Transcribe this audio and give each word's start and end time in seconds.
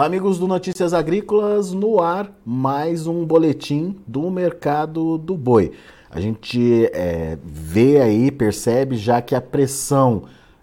Olá, 0.00 0.06
amigos 0.06 0.38
do 0.38 0.48
Notícias 0.48 0.94
Agrícolas, 0.94 1.74
no 1.74 2.00
ar, 2.00 2.32
mais 2.42 3.06
um 3.06 3.22
boletim 3.22 3.96
do 4.06 4.30
mercado 4.30 5.18
do 5.18 5.36
boi. 5.36 5.72
A 6.10 6.18
gente 6.18 6.86
é, 6.94 7.36
vê 7.44 8.00
aí, 8.00 8.30
percebe 8.30 8.96
já 8.96 9.20
que 9.20 9.34
a 9.34 9.42
pressão 9.42 10.22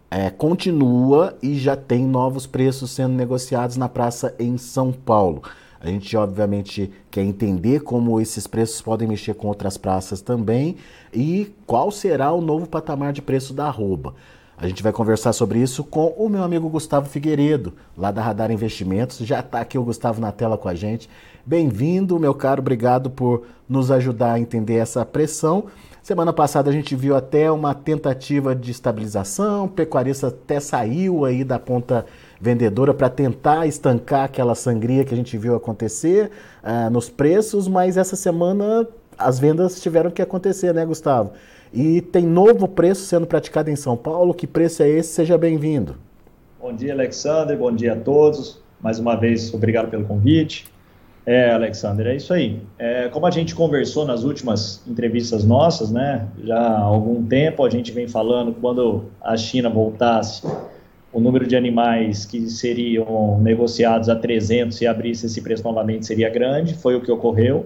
é, 0.10 0.32
continua 0.32 1.38
e 1.40 1.54
já 1.54 1.76
tem 1.76 2.04
novos 2.04 2.48
preços 2.48 2.90
sendo 2.90 3.14
negociados 3.14 3.78
na 3.78 3.88
praça 3.88 4.34
em 4.40 4.58
São 4.58 4.92
Paulo. 4.92 5.44
A 5.80 5.86
gente, 5.86 6.18
obviamente, 6.18 6.90
quer 7.12 7.22
entender 7.22 7.82
como 7.82 8.20
esses 8.20 8.48
preços 8.48 8.82
podem 8.82 9.08
mexer 9.08 9.36
com 9.36 9.50
outras 9.50 9.78
praças 9.78 10.20
também 10.20 10.78
e 11.14 11.54
qual 11.68 11.92
será 11.92 12.34
o 12.34 12.42
novo 12.42 12.68
patamar 12.68 13.14
de 13.14 13.22
preço 13.22 13.54
da 13.54 13.68
arroba. 13.68 14.16
A 14.60 14.68
gente 14.68 14.82
vai 14.82 14.92
conversar 14.92 15.34
sobre 15.34 15.60
isso 15.60 15.84
com 15.84 16.08
o 16.18 16.28
meu 16.28 16.42
amigo 16.42 16.68
Gustavo 16.68 17.08
Figueiredo, 17.08 17.74
lá 17.96 18.10
da 18.10 18.24
Radar 18.24 18.50
Investimentos. 18.50 19.20
Já 19.20 19.40
está 19.40 19.62
aqui 19.62 19.78
o 19.78 19.84
Gustavo 19.84 20.20
na 20.20 20.32
tela 20.32 20.58
com 20.58 20.68
a 20.68 20.74
gente. 20.74 21.08
Bem-vindo, 21.46 22.20
meu 22.20 22.34
caro, 22.34 22.60
obrigado 22.60 23.08
por 23.08 23.44
nos 23.70 23.92
ajudar 23.92 24.34
a 24.34 24.40
entender 24.40 24.78
essa 24.78 25.06
pressão. 25.06 25.66
Semana 26.02 26.34
passada 26.34 26.72
a 26.72 26.74
gente 26.74 26.96
viu 26.96 27.16
até 27.16 27.52
uma 27.52 27.76
tentativa 27.76 28.56
de 28.56 28.72
estabilização, 28.72 29.66
o 29.66 29.70
pecuarista 29.70 30.30
até 30.30 30.60
saiu 30.60 31.24
aí 31.24 31.44
da 31.44 31.60
ponta 31.60 32.04
vendedora 32.42 32.96
para 32.96 33.10
tentar 33.10 33.68
estancar 33.68 34.24
aquela 34.24 34.56
sangria 34.56 35.06
que 35.06 35.14
a 35.14 35.18
gente 35.18 35.38
viu 35.38 35.56
acontecer 35.56 36.32
uh, 36.64 36.90
nos 36.90 37.10
preços, 37.10 37.68
mas 37.68 37.96
essa 37.96 38.16
semana 38.16 38.88
as 39.18 39.38
vendas 39.38 39.80
tiveram 39.80 40.10
que 40.10 40.22
acontecer, 40.22 40.74
né, 40.74 40.84
Gustavo? 40.84 41.34
E 41.74 42.02
tem 42.02 42.26
novo 42.26 42.68
preço 42.68 43.06
sendo 43.06 43.28
praticado 43.28 43.70
em 43.70 43.76
São 43.76 43.98
Paulo. 43.98 44.34
Que 44.34 44.48
preço 44.48 44.84
é 44.84 44.90
esse? 44.90 45.14
Seja 45.14 45.38
bem-vindo. 45.38 45.96
Bom 46.60 46.74
dia, 46.74 46.94
Alexander. 46.94 47.58
Bom 47.58 47.72
dia 47.72 47.94
a 47.94 47.96
todos. 47.96 48.62
Mais 48.82 49.00
uma 49.00 49.16
vez, 49.16 49.54
obrigado 49.54 49.90
pelo 49.90 50.06
convite. 50.06 50.66
É, 51.26 51.52
Alexander, 51.52 52.08
é 52.08 52.16
isso 52.16 52.34
aí. 52.34 52.62
É, 52.80 53.10
como 53.10 53.26
a 53.26 53.32
gente 53.32 53.54
conversou 53.54 54.06
nas 54.06 54.24
últimas 54.24 54.82
entrevistas 54.88 55.44
nossas, 55.44 55.92
né? 55.92 56.26
Já 56.42 56.58
há 56.58 56.80
algum 56.80 57.22
tempo 57.26 57.66
a 57.66 57.70
gente 57.70 57.92
vem 57.92 58.08
falando 58.08 58.54
quando 58.54 59.06
a 59.22 59.36
China 59.36 59.70
voltasse, 59.70 60.48
o 61.12 61.20
número 61.20 61.46
de 61.46 61.58
animais 61.58 62.26
que 62.26 62.50
seriam 62.50 63.40
negociados 63.42 64.08
a 64.08 64.16
300 64.16 64.80
e 64.80 64.88
abrisse 64.88 65.26
esse 65.26 65.42
preço 65.42 65.64
novamente 65.64 66.06
seria 66.06 66.30
grande. 66.30 66.76
Foi 66.76 66.96
o 66.96 67.02
que 67.02 67.12
ocorreu, 67.12 67.66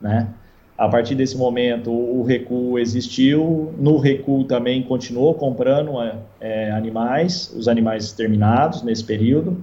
né? 0.00 0.28
A 0.76 0.88
partir 0.88 1.14
desse 1.14 1.36
momento, 1.36 1.90
o 1.90 2.22
recuo 2.22 2.78
existiu. 2.78 3.72
No 3.78 3.96
recuo 3.96 4.44
também 4.44 4.82
continuou 4.82 5.32
comprando 5.34 6.00
é, 6.02 6.16
é, 6.40 6.70
animais, 6.70 7.52
os 7.56 7.66
animais 7.66 8.12
terminados 8.12 8.82
nesse 8.82 9.02
período. 9.02 9.56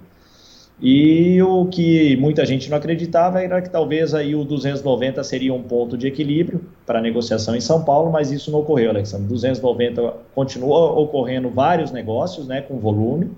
E 0.81 1.39
o 1.44 1.67
que 1.67 2.17
muita 2.17 2.44
gente 2.45 2.70
não 2.70 2.78
acreditava 2.78 3.42
era 3.42 3.61
que 3.61 3.70
talvez 3.70 4.16
aí 4.16 4.36
o 4.36 4.44
290 4.44 5.23
seria 5.23 5.53
um 5.53 5.61
ponto 5.61 5.95
de 5.95 6.08
equilíbrio 6.08 6.61
para 6.86 7.00
negociação 7.00 7.55
em 7.55 7.61
São 7.61 7.83
Paulo, 7.83 8.11
mas 8.11 8.31
isso 8.31 8.52
não 8.52 8.59
ocorreu, 8.59 8.89
Alexandre. 8.89 9.27
290 9.27 10.14
continua 10.33 10.92
ocorrendo 11.00 11.48
vários 11.48 11.92
negócios, 11.92 12.48
né, 12.48 12.61
com 12.61 12.80
volume. 12.80 13.30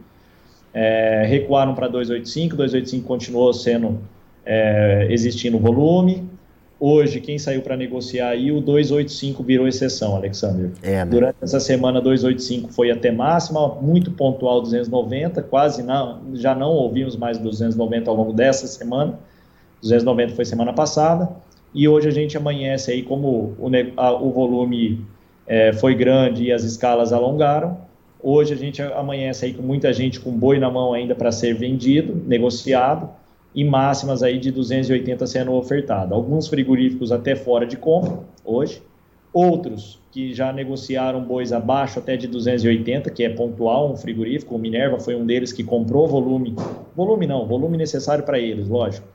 É, 0.74 1.26
recuaram 1.28 1.76
para 1.76 1.88
285, 1.88 2.56
285 2.56 3.08
continuou 3.08 3.54
sendo 3.54 4.00
é, 4.46 5.08
existindo 5.10 5.60
volume. 5.60 6.35
Hoje, 6.78 7.22
quem 7.22 7.40
saiu 7.40 7.62
para 7.62 7.78
negociar 7.78 8.30
aí, 8.30 8.52
o 8.52 8.60
285 8.60 9.42
virou 9.44 9.66
exceção, 9.66 10.16
Alexander. 10.16 10.72
É, 10.84 10.98
né? 10.98 11.06
Durante 11.06 11.38
essa 11.42 11.60
semana, 11.60 12.02
285 12.02 12.74
foi 12.74 12.92
até 12.92 13.12
máxima, 13.12 13.68
muito 13.82 14.12
pontual 14.12 14.62
290, 14.62 15.42
quase 15.44 15.82
não, 15.82 16.22
já 16.34 16.54
não 16.54 16.72
ouvimos 16.72 17.16
mais 17.16 17.38
290 17.38 18.10
ao 18.10 18.16
longo 18.16 18.34
dessa 18.34 18.68
semana. 18.68 19.18
290 19.82 20.36
foi 20.36 20.44
semana 20.44 20.74
passada. 20.74 21.30
E 21.74 21.88
hoje 21.88 22.10
a 22.10 22.12
gente 22.12 22.36
amanhece 22.36 22.92
aí, 22.92 23.04
como 23.04 23.56
o, 23.58 23.72
a, 23.96 24.12
o 24.14 24.32
volume 24.32 25.06
é, 25.48 25.72
foi 25.72 25.96
grande 25.96 26.44
e 26.44 26.52
as 26.52 26.64
escalas 26.64 27.14
alongaram. 27.14 27.78
Hoje 28.22 28.54
a 28.54 28.58
gente 28.58 28.82
amanhece 28.82 29.46
aí 29.46 29.54
com 29.54 29.62
muita 29.62 29.94
gente 29.94 30.20
com 30.20 30.32
boi 30.32 30.60
na 30.60 30.70
mão 30.70 30.94
ainda 30.94 31.16
para 31.16 31.32
ser 31.32 31.54
vendido, 31.54 32.22
negociado 32.28 33.10
e 33.56 33.64
máximas 33.64 34.22
aí 34.22 34.38
de 34.38 34.52
280 34.52 35.26
sendo 35.26 35.54
ofertado. 35.54 36.14
Alguns 36.14 36.48
frigoríficos 36.48 37.12
até 37.12 37.36
fora 37.36 37.66
de 37.66 37.78
compra 37.78 38.20
hoje, 38.44 38.84
outros 39.32 39.98
que 40.12 40.34
já 40.34 40.52
negociaram 40.52 41.22
bois 41.24 41.54
abaixo 41.54 42.00
até 42.00 42.18
de 42.18 42.28
280, 42.28 43.10
que 43.10 43.24
é 43.24 43.30
pontual 43.30 43.92
um 43.92 43.96
frigorífico, 43.98 44.56
o 44.56 44.60
Minerva 44.60 45.00
foi 45.00 45.16
um 45.16 45.26
deles 45.26 45.54
que 45.54 45.64
comprou 45.64 46.08
volume, 46.08 46.56
volume 46.96 47.28
não, 47.28 47.46
volume 47.46 47.78
necessário 47.78 48.24
para 48.24 48.40
eles, 48.40 48.68
lógico, 48.68 49.08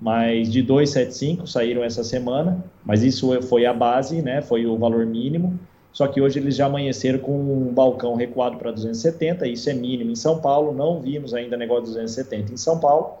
mas 0.00 0.50
de 0.50 0.62
275 0.62 1.46
saíram 1.46 1.82
essa 1.82 2.04
semana, 2.04 2.64
mas 2.84 3.02
isso 3.02 3.40
foi 3.42 3.66
a 3.66 3.72
base, 3.72 4.22
né, 4.22 4.40
foi 4.40 4.66
o 4.66 4.76
valor 4.78 5.04
mínimo, 5.04 5.58
só 5.92 6.06
que 6.06 6.20
hoje 6.20 6.38
eles 6.38 6.56
já 6.56 6.66
amanheceram 6.66 7.18
com 7.18 7.32
um 7.32 7.72
balcão 7.72 8.14
recuado 8.14 8.56
para 8.56 8.70
270, 8.70 9.46
isso 9.46 9.68
é 9.68 9.74
mínimo 9.74 10.10
em 10.10 10.16
São 10.16 10.38
Paulo, 10.40 10.74
não 10.74 11.00
vimos 11.00 11.34
ainda 11.34 11.56
negócio 11.56 11.84
de 11.84 11.90
270 11.90 12.52
em 12.52 12.56
São 12.56 12.78
Paulo, 12.78 13.18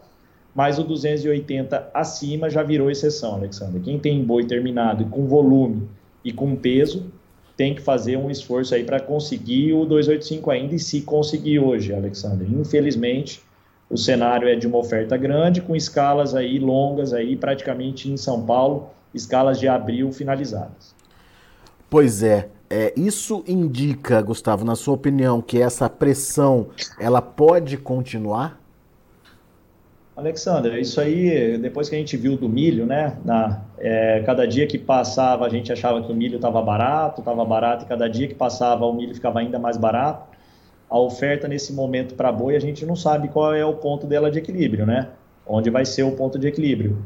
mas 0.56 0.78
o 0.78 0.82
280 0.84 1.90
acima 1.92 2.48
já 2.48 2.62
virou 2.62 2.90
exceção, 2.90 3.34
Alexandre. 3.34 3.78
Quem 3.80 3.98
tem 3.98 4.24
boi 4.24 4.46
terminado 4.46 5.04
com 5.04 5.26
volume 5.26 5.86
e 6.24 6.32
com 6.32 6.56
peso 6.56 7.12
tem 7.54 7.74
que 7.74 7.82
fazer 7.82 8.16
um 8.16 8.30
esforço 8.30 8.74
aí 8.74 8.82
para 8.82 8.98
conseguir 8.98 9.74
o 9.74 9.84
285 9.84 10.50
ainda 10.50 10.74
e 10.74 10.78
se 10.78 11.02
conseguir 11.02 11.58
hoje, 11.58 11.92
Alexandre. 11.92 12.48
Infelizmente, 12.50 13.42
o 13.90 13.98
cenário 13.98 14.48
é 14.48 14.54
de 14.54 14.66
uma 14.66 14.78
oferta 14.78 15.14
grande 15.14 15.60
com 15.60 15.76
escalas 15.76 16.34
aí 16.34 16.58
longas 16.58 17.12
aí 17.12 17.36
praticamente 17.36 18.10
em 18.10 18.16
São 18.16 18.46
Paulo, 18.46 18.88
escalas 19.12 19.60
de 19.60 19.68
abril 19.68 20.10
finalizadas. 20.10 20.94
Pois 21.90 22.22
é, 22.22 22.48
é, 22.70 22.94
isso 22.96 23.44
indica, 23.46 24.22
Gustavo, 24.22 24.64
na 24.64 24.74
sua 24.74 24.94
opinião, 24.94 25.42
que 25.42 25.60
essa 25.60 25.88
pressão 25.88 26.68
ela 26.98 27.20
pode 27.20 27.76
continuar? 27.76 28.65
Alexandre, 30.16 30.80
isso 30.80 30.98
aí, 30.98 31.58
depois 31.58 31.90
que 31.90 31.94
a 31.94 31.98
gente 31.98 32.16
viu 32.16 32.38
do 32.38 32.48
milho, 32.48 32.86
né? 32.86 33.18
Na, 33.22 33.60
é, 33.78 34.22
cada 34.24 34.46
dia 34.46 34.66
que 34.66 34.78
passava, 34.78 35.44
a 35.44 35.48
gente 35.50 35.70
achava 35.70 36.02
que 36.02 36.10
o 36.10 36.14
milho 36.14 36.36
estava 36.36 36.62
barato, 36.62 37.20
estava 37.20 37.44
barato, 37.44 37.84
e 37.84 37.86
cada 37.86 38.08
dia 38.08 38.26
que 38.26 38.34
passava, 38.34 38.86
o 38.86 38.94
milho 38.94 39.14
ficava 39.14 39.40
ainda 39.40 39.58
mais 39.58 39.76
barato. 39.76 40.34
A 40.88 40.98
oferta 40.98 41.46
nesse 41.46 41.70
momento 41.74 42.14
para 42.14 42.32
boi, 42.32 42.56
a 42.56 42.58
gente 42.58 42.86
não 42.86 42.96
sabe 42.96 43.28
qual 43.28 43.54
é 43.54 43.62
o 43.62 43.74
ponto 43.74 44.06
dela 44.06 44.30
de 44.30 44.38
equilíbrio, 44.38 44.86
né? 44.86 45.08
Onde 45.46 45.68
vai 45.68 45.84
ser 45.84 46.04
o 46.04 46.12
ponto 46.12 46.38
de 46.38 46.46
equilíbrio. 46.46 46.96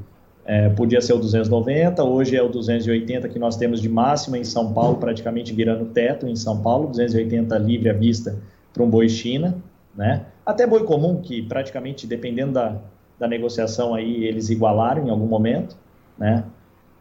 É, 0.45 0.69
podia 0.69 1.01
ser 1.01 1.15
o 1.15 1.19
290, 1.19 2.05
hoje 2.05 2.37
é 2.37 2.43
o 2.43 2.49
280 2.49 3.29
que 3.29 3.41
nós 3.41 3.57
temos 3.57 3.81
de 3.81 3.89
máxima 3.89 4.39
em 4.39 4.45
São 4.45 4.73
Paulo, 4.73 4.99
praticamente 4.99 5.53
virando 5.53 5.87
teto 5.87 6.29
em 6.29 6.37
São 6.37 6.63
Paulo, 6.63 6.87
280 6.87 7.59
livre 7.59 7.91
à 7.91 7.93
vista 7.93 8.39
para 8.73 8.85
um 8.85 8.89
boi 8.89 9.09
China, 9.09 9.57
né? 9.97 10.27
Até 10.47 10.65
boi 10.65 10.85
comum, 10.85 11.21
que 11.21 11.43
praticamente, 11.43 12.07
dependendo 12.07 12.53
da, 12.53 12.77
da 13.21 13.29
negociação 13.29 13.95
aí 13.95 14.25
eles 14.25 14.49
igualaram 14.49 15.07
em 15.07 15.11
algum 15.11 15.27
momento, 15.27 15.77
né? 16.19 16.43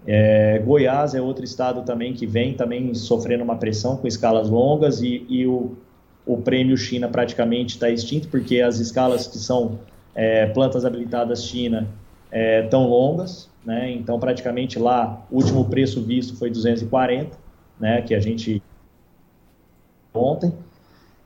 É, 0.06 0.60
Goiás 0.60 1.16
é 1.16 1.22
outro 1.22 1.44
estado 1.44 1.82
também 1.84 2.14
que 2.14 2.26
vem 2.26 2.54
também 2.54 2.94
sofrendo 2.94 3.44
uma 3.44 3.56
pressão 3.56 3.98
com 3.98 4.08
escalas 4.08 4.50
longas 4.50 5.02
e, 5.02 5.26
e 5.30 5.46
o, 5.48 5.78
o 6.26 6.38
prêmio 6.38 6.78
China 6.78 7.08
praticamente 7.08 7.76
está 7.76 7.90
extinto 7.90 8.28
porque 8.28 8.62
as 8.62 8.80
escalas 8.80 9.28
que 9.28 9.38
são 9.38 9.80
é, 10.16 10.46
plantas 10.48 10.86
habilitadas 10.86 11.44
China 11.46 11.88
é, 12.32 12.64
tão 12.64 12.88
longas, 12.88 13.50
né? 13.66 13.92
Então 13.92 14.20
praticamente 14.20 14.78
lá 14.78 15.26
o 15.32 15.38
último 15.38 15.66
preço 15.66 16.02
visto 16.02 16.36
foi 16.36 16.50
240, 16.50 17.38
né? 17.80 18.02
Que 18.02 18.14
a 18.14 18.20
gente 18.20 18.62
ontem 20.14 20.54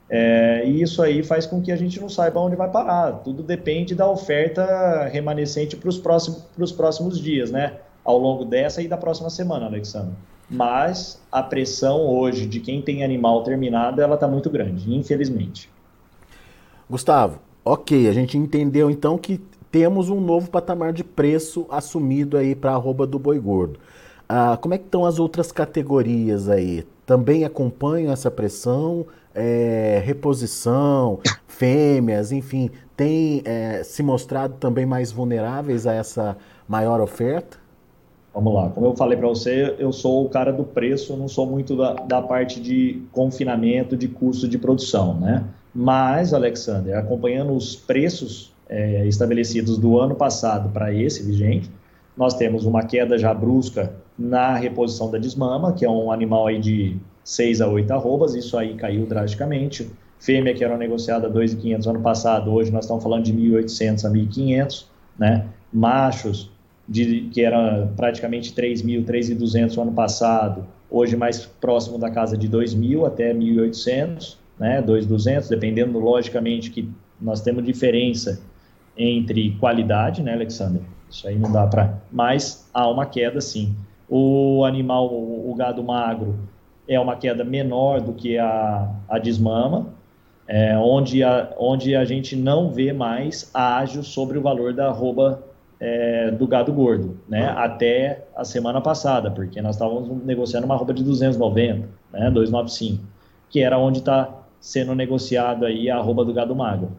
é, 0.09 0.63
e 0.65 0.81
isso 0.81 1.01
aí 1.01 1.23
faz 1.23 1.45
com 1.45 1.61
que 1.61 1.71
a 1.71 1.75
gente 1.75 1.99
não 1.99 2.09
saiba 2.09 2.39
onde 2.39 2.55
vai 2.55 2.69
parar. 2.69 3.13
Tudo 3.23 3.41
depende 3.41 3.95
da 3.95 4.07
oferta 4.07 5.07
remanescente 5.11 5.75
para 5.75 5.89
os 5.89 5.97
próximos, 5.97 6.71
próximos 6.71 7.19
dias, 7.19 7.51
né? 7.51 7.77
Ao 8.03 8.17
longo 8.17 8.45
dessa 8.45 8.81
e 8.81 8.87
da 8.87 8.97
próxima 8.97 9.29
semana, 9.29 9.65
Alexandre. 9.65 10.13
Mas 10.49 11.21
a 11.31 11.41
pressão 11.41 12.01
hoje 12.01 12.45
de 12.45 12.59
quem 12.59 12.81
tem 12.81 13.03
animal 13.03 13.43
terminado, 13.43 14.01
ela 14.01 14.15
está 14.15 14.27
muito 14.27 14.49
grande, 14.49 14.93
infelizmente. 14.93 15.69
Gustavo, 16.89 17.39
ok, 17.63 18.07
a 18.07 18.13
gente 18.13 18.37
entendeu 18.37 18.91
então 18.91 19.17
que 19.17 19.39
temos 19.71 20.09
um 20.09 20.21
novo 20.21 20.51
patamar 20.51 20.93
de 20.93 21.03
preço 21.03 21.65
assumido 21.69 22.37
aí 22.37 22.53
para 22.53 22.71
a 22.71 22.75
arroba 22.75 23.07
do 23.07 23.17
boi 23.17 23.39
gordo. 23.39 23.79
Ah, 24.27 24.57
como 24.59 24.73
é 24.73 24.77
que 24.77 24.85
estão 24.85 25.05
as 25.05 25.19
outras 25.19 25.51
categorias 25.51 26.49
aí? 26.49 26.85
Também 27.05 27.43
acompanham 27.43 28.11
essa 28.11 28.31
pressão? 28.31 29.05
é, 29.33 30.01
reposição, 30.05 31.19
fêmeas, 31.47 32.31
enfim, 32.31 32.69
têm 32.95 33.41
é, 33.45 33.83
se 33.83 34.03
mostrado 34.03 34.55
também 34.59 34.85
mais 34.85 35.11
vulneráveis 35.11 35.87
a 35.87 35.93
essa 35.93 36.37
maior 36.67 37.01
oferta? 37.01 37.57
Vamos 38.33 38.53
lá, 38.53 38.69
como 38.69 38.87
eu 38.87 38.95
falei 38.95 39.17
para 39.17 39.27
você, 39.27 39.75
eu 39.77 39.91
sou 39.91 40.25
o 40.25 40.29
cara 40.29 40.51
do 40.51 40.63
preço, 40.63 41.15
não 41.15 41.27
sou 41.27 41.45
muito 41.45 41.77
da, 41.77 41.93
da 41.93 42.21
parte 42.21 42.59
de 42.59 43.03
confinamento, 43.11 43.95
de 43.95 44.07
custo 44.07 44.47
de 44.47 44.57
produção, 44.57 45.19
né? 45.19 45.43
Mas, 45.73 46.33
Alexander, 46.33 46.97
acompanhando 46.97 47.53
os 47.53 47.75
preços 47.75 48.51
é, 48.67 49.05
estabelecidos 49.05 49.77
do 49.77 49.99
ano 49.99 50.15
passado 50.15 50.69
para 50.69 50.91
esse 50.91 51.21
vigente. 51.23 51.69
Nós 52.15 52.35
temos 52.35 52.65
uma 52.65 52.83
queda 52.83 53.17
já 53.17 53.33
brusca 53.33 53.93
na 54.17 54.55
reposição 54.55 55.09
da 55.09 55.17
desmama, 55.17 55.73
que 55.73 55.83
é 55.83 55.89
um 55.89 56.11
animal 56.11 56.47
aí 56.47 56.59
de 56.59 56.97
6 57.23 57.61
a 57.61 57.67
8 57.67 57.91
arrobas, 57.91 58.35
isso 58.35 58.57
aí 58.57 58.75
caiu 58.75 59.05
drasticamente. 59.05 59.89
Fêmea 60.19 60.53
que 60.53 60.63
era 60.63 60.77
negociada 60.77 61.29
2.500 61.29 61.87
ano 61.87 62.01
passado, 62.01 62.53
hoje 62.53 62.71
nós 62.71 62.85
estamos 62.85 63.03
falando 63.03 63.23
de 63.23 63.33
1.800 63.33 64.05
a 64.05 64.09
1.500, 64.09 64.85
né? 65.19 65.47
Machos 65.71 66.51
de, 66.87 67.29
que 67.33 67.41
era 67.41 67.91
praticamente 67.95 68.53
3.000, 68.53 69.05
3.200 69.05 69.81
ano 69.81 69.91
passado, 69.91 70.65
hoje 70.89 71.15
mais 71.15 71.45
próximo 71.45 71.97
da 71.97 72.09
casa 72.09 72.37
de 72.37 72.47
2.000 72.47 73.05
até 73.05 73.33
1.800, 73.33 74.37
né? 74.59 74.81
2.200, 74.81 75.49
dependendo 75.49 75.99
logicamente 75.99 76.69
que 76.69 76.87
nós 77.19 77.41
temos 77.41 77.63
diferença 77.63 78.41
entre 78.95 79.57
qualidade, 79.59 80.21
né, 80.21 80.33
Alexander? 80.33 80.81
Isso 81.13 81.27
aí 81.27 81.37
não 81.37 81.51
dá 81.51 81.67
para. 81.67 82.01
Mas 82.11 82.67
há 82.73 82.89
uma 82.89 83.05
queda, 83.05 83.39
sim. 83.39 83.75
O 84.09 84.65
animal, 84.65 85.07
o 85.13 85.53
gado 85.55 85.83
magro, 85.83 86.35
é 86.87 86.99
uma 86.99 87.15
queda 87.15 87.43
menor 87.43 88.01
do 88.01 88.13
que 88.13 88.37
a, 88.37 88.91
a 89.07 89.19
desmama, 89.19 89.87
é, 90.47 90.75
onde, 90.77 91.23
a, 91.23 91.53
onde 91.57 91.95
a 91.95 92.03
gente 92.03 92.35
não 92.35 92.71
vê 92.71 92.91
mais 92.91 93.49
ágio 93.53 94.03
sobre 94.03 94.39
o 94.39 94.41
valor 94.41 94.73
da 94.73 94.87
arroba 94.87 95.43
é, 95.79 96.31
do 96.31 96.47
gado 96.47 96.73
gordo, 96.73 97.17
né? 97.29 97.47
Até 97.49 98.25
a 98.35 98.43
semana 98.43 98.81
passada, 98.81 99.29
porque 99.29 99.61
nós 99.61 99.75
estávamos 99.75 100.25
negociando 100.25 100.65
uma 100.65 100.75
arroba 100.75 100.93
de 100.93 101.03
290, 101.03 101.87
né? 102.11 102.31
295, 102.31 103.03
que 103.49 103.61
era 103.61 103.77
onde 103.77 103.99
está 103.99 104.29
sendo 104.59 104.95
negociado 104.95 105.65
aí 105.65 105.89
a 105.89 105.97
arroba 105.97 106.25
do 106.25 106.33
gado 106.33 106.55
magro. 106.55 106.91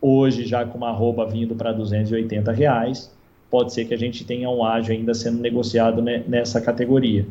Hoje, 0.00 0.44
já 0.44 0.64
com 0.66 0.76
uma 0.76 0.90
arroba 0.90 1.24
vindo 1.24 1.54
para 1.54 1.72
280 1.72 2.52
reais, 2.52 3.14
pode 3.50 3.72
ser 3.72 3.84
que 3.84 3.94
a 3.94 3.98
gente 3.98 4.24
tenha 4.24 4.48
um 4.50 4.64
ágio 4.64 4.94
ainda 4.94 5.14
sendo 5.14 5.38
negociado 5.38 6.02
nessa 6.02 6.60
categoria. 6.60 7.26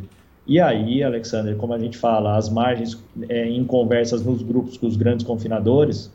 E 0.46 0.60
aí, 0.60 1.02
Alexander, 1.02 1.56
como 1.56 1.74
a 1.74 1.80
gente 1.80 1.98
fala, 1.98 2.36
as 2.36 2.50
margens 2.50 3.02
é, 3.30 3.48
em 3.48 3.64
conversas 3.64 4.24
nos 4.24 4.42
grupos 4.42 4.78
com 4.78 4.88
os 4.88 4.98
grandes 4.98 5.26
confinadores, 5.26 6.12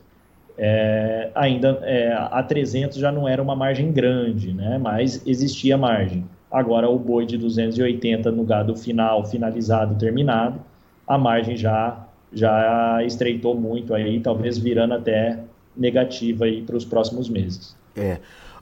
é, 0.56 1.30
ainda 1.34 1.78
é, 1.82 2.12
a 2.12 2.42
300 2.42 2.98
já 2.98 3.12
não 3.12 3.28
era 3.28 3.40
uma 3.40 3.54
margem 3.54 3.92
grande, 3.92 4.52
né? 4.52 4.76
mas 4.76 5.22
existia 5.26 5.78
margem. 5.78 6.24
Agora, 6.50 6.88
o 6.88 6.98
boi 6.98 7.24
de 7.26 7.38
280 7.38 8.30
no 8.32 8.44
gado 8.44 8.74
final, 8.74 9.24
finalizado, 9.24 9.94
terminado, 9.94 10.60
a 11.06 11.16
margem 11.16 11.56
já, 11.56 12.06
já 12.32 13.02
estreitou 13.04 13.54
muito 13.54 13.94
aí, 13.94 14.20
talvez 14.20 14.58
virando 14.58 14.94
até 14.94 15.38
negativa 15.76 16.46
aí 16.46 16.62
para 16.62 16.76
os 16.76 16.84
próximos 16.84 17.28
meses. 17.28 17.76
É. 17.96 18.18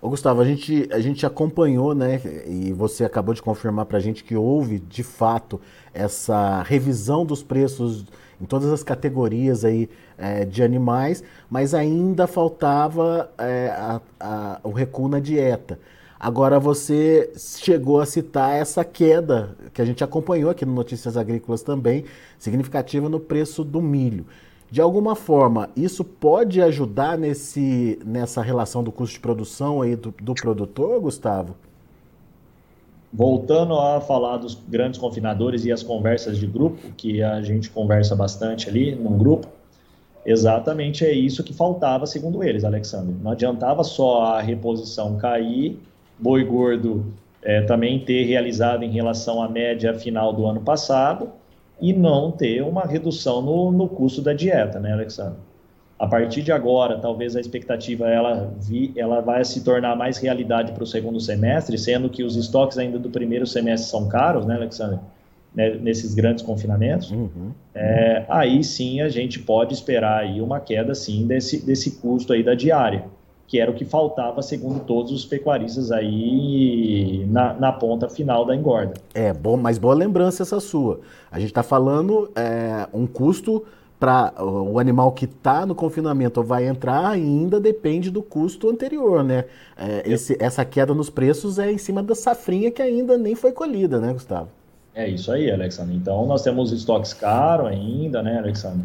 Ô, 0.06 0.08
Gustavo, 0.08 0.40
a 0.40 0.44
gente, 0.44 0.88
a 0.92 1.00
gente 1.00 1.26
acompanhou, 1.26 1.92
né, 1.92 2.20
e 2.46 2.72
você 2.72 3.04
acabou 3.04 3.34
de 3.34 3.42
confirmar 3.42 3.86
para 3.86 3.98
a 3.98 4.00
gente 4.00 4.22
que 4.22 4.36
houve, 4.36 4.78
de 4.78 5.02
fato, 5.02 5.60
essa 5.92 6.62
revisão 6.62 7.26
dos 7.26 7.42
preços 7.42 8.06
em 8.40 8.44
todas 8.44 8.70
as 8.70 8.84
categorias 8.84 9.64
aí 9.64 9.90
é, 10.16 10.44
de 10.44 10.62
animais, 10.62 11.24
mas 11.50 11.74
ainda 11.74 12.28
faltava 12.28 13.32
é, 13.36 13.70
a, 13.76 14.00
a, 14.20 14.60
o 14.62 14.70
recuo 14.70 15.08
na 15.08 15.18
dieta. 15.18 15.76
Agora 16.20 16.60
você 16.60 17.32
chegou 17.36 18.00
a 18.00 18.06
citar 18.06 18.54
essa 18.54 18.84
queda 18.84 19.56
que 19.74 19.82
a 19.82 19.84
gente 19.84 20.04
acompanhou 20.04 20.50
aqui 20.52 20.64
no 20.64 20.72
Notícias 20.72 21.16
Agrícolas 21.16 21.62
também, 21.62 22.04
significativa 22.38 23.08
no 23.08 23.18
preço 23.18 23.64
do 23.64 23.82
milho. 23.82 24.24
De 24.70 24.80
alguma 24.80 25.14
forma, 25.14 25.70
isso 25.76 26.02
pode 26.02 26.60
ajudar 26.60 27.16
nesse, 27.16 27.98
nessa 28.04 28.42
relação 28.42 28.82
do 28.82 28.90
custo 28.90 29.14
de 29.14 29.20
produção 29.20 29.80
aí 29.80 29.94
do, 29.94 30.12
do 30.20 30.34
produtor, 30.34 31.00
Gustavo? 31.00 31.54
Voltando 33.12 33.78
a 33.78 34.00
falar 34.00 34.38
dos 34.38 34.54
grandes 34.54 34.98
confinadores 34.98 35.64
e 35.64 35.70
as 35.70 35.82
conversas 35.82 36.36
de 36.36 36.46
grupo, 36.46 36.78
que 36.96 37.22
a 37.22 37.40
gente 37.40 37.70
conversa 37.70 38.16
bastante 38.16 38.68
ali 38.68 38.94
num 38.94 39.16
grupo, 39.16 39.46
exatamente 40.24 41.04
é 41.04 41.12
isso 41.12 41.44
que 41.44 41.54
faltava, 41.54 42.04
segundo 42.04 42.42
eles, 42.42 42.64
Alexandre. 42.64 43.14
Não 43.22 43.30
adiantava 43.30 43.84
só 43.84 44.22
a 44.22 44.40
reposição 44.40 45.16
cair, 45.16 45.78
boi 46.18 46.44
gordo 46.44 47.06
é, 47.40 47.62
também 47.62 48.00
ter 48.00 48.24
realizado 48.24 48.82
em 48.82 48.90
relação 48.90 49.40
à 49.40 49.48
média 49.48 49.94
final 49.94 50.32
do 50.32 50.44
ano 50.44 50.60
passado, 50.60 51.30
e 51.80 51.92
não 51.92 52.30
ter 52.30 52.62
uma 52.62 52.84
redução 52.84 53.42
no, 53.42 53.70
no 53.70 53.88
custo 53.88 54.22
da 54.22 54.32
dieta, 54.32 54.80
né, 54.80 54.92
Alexandre? 54.92 55.38
A 55.98 56.06
partir 56.06 56.42
de 56.42 56.52
agora, 56.52 56.98
talvez 56.98 57.34
a 57.36 57.40
expectativa 57.40 58.06
ela, 58.08 58.52
vi, 58.60 58.92
ela 58.96 59.20
vai 59.20 59.44
se 59.44 59.64
tornar 59.64 59.96
mais 59.96 60.18
realidade 60.18 60.72
para 60.72 60.82
o 60.82 60.86
segundo 60.86 61.18
semestre, 61.18 61.78
sendo 61.78 62.10
que 62.10 62.22
os 62.22 62.36
estoques 62.36 62.76
ainda 62.76 62.98
do 62.98 63.08
primeiro 63.08 63.46
semestre 63.46 63.88
são 63.88 64.06
caros, 64.08 64.44
né, 64.44 64.56
Alexandre? 64.56 64.98
Né, 65.54 65.70
nesses 65.80 66.14
grandes 66.14 66.44
confinamentos, 66.44 67.10
uhum. 67.10 67.50
é, 67.74 68.26
aí 68.28 68.62
sim 68.62 69.00
a 69.00 69.08
gente 69.08 69.38
pode 69.38 69.72
esperar 69.72 70.20
aí 70.20 70.42
uma 70.42 70.60
queda 70.60 70.94
sim 70.94 71.26
desse, 71.26 71.64
desse 71.64 71.92
custo 71.92 72.34
aí 72.34 72.42
da 72.42 72.54
diária 72.54 73.04
que 73.46 73.60
era 73.60 73.70
o 73.70 73.74
que 73.74 73.84
faltava, 73.84 74.42
segundo 74.42 74.80
todos 74.80 75.12
os 75.12 75.24
pecuaristas 75.24 75.92
aí 75.92 77.24
na, 77.28 77.54
na 77.54 77.72
ponta 77.72 78.08
final 78.08 78.44
da 78.44 78.54
engorda. 78.54 78.94
É, 79.14 79.32
bom, 79.32 79.56
mas 79.56 79.78
boa 79.78 79.94
lembrança 79.94 80.42
essa 80.42 80.58
sua. 80.58 81.00
A 81.30 81.38
gente 81.38 81.50
está 81.50 81.62
falando 81.62 82.30
é, 82.34 82.88
um 82.92 83.06
custo 83.06 83.64
para 83.98 84.32
o 84.42 84.78
animal 84.78 85.12
que 85.12 85.24
está 85.24 85.64
no 85.64 85.74
confinamento 85.74 86.42
vai 86.42 86.66
entrar 86.66 87.08
ainda 87.08 87.58
depende 87.58 88.10
do 88.10 88.22
custo 88.22 88.68
anterior, 88.68 89.24
né? 89.24 89.46
É, 89.76 90.02
esse, 90.04 90.36
essa 90.38 90.64
queda 90.64 90.94
nos 90.94 91.08
preços 91.08 91.58
é 91.58 91.72
em 91.72 91.78
cima 91.78 92.02
da 92.02 92.14
safrinha 92.14 92.70
que 92.70 92.82
ainda 92.82 93.16
nem 93.16 93.34
foi 93.34 93.52
colhida, 93.52 93.98
né, 93.98 94.12
Gustavo? 94.12 94.48
É 94.94 95.08
isso 95.08 95.30
aí, 95.32 95.50
Alexandre. 95.50 95.94
Então 95.94 96.26
nós 96.26 96.42
temos 96.42 96.72
estoques 96.72 97.14
caros 97.14 97.68
ainda, 97.68 98.22
né, 98.22 98.38
Alexandre? 98.38 98.84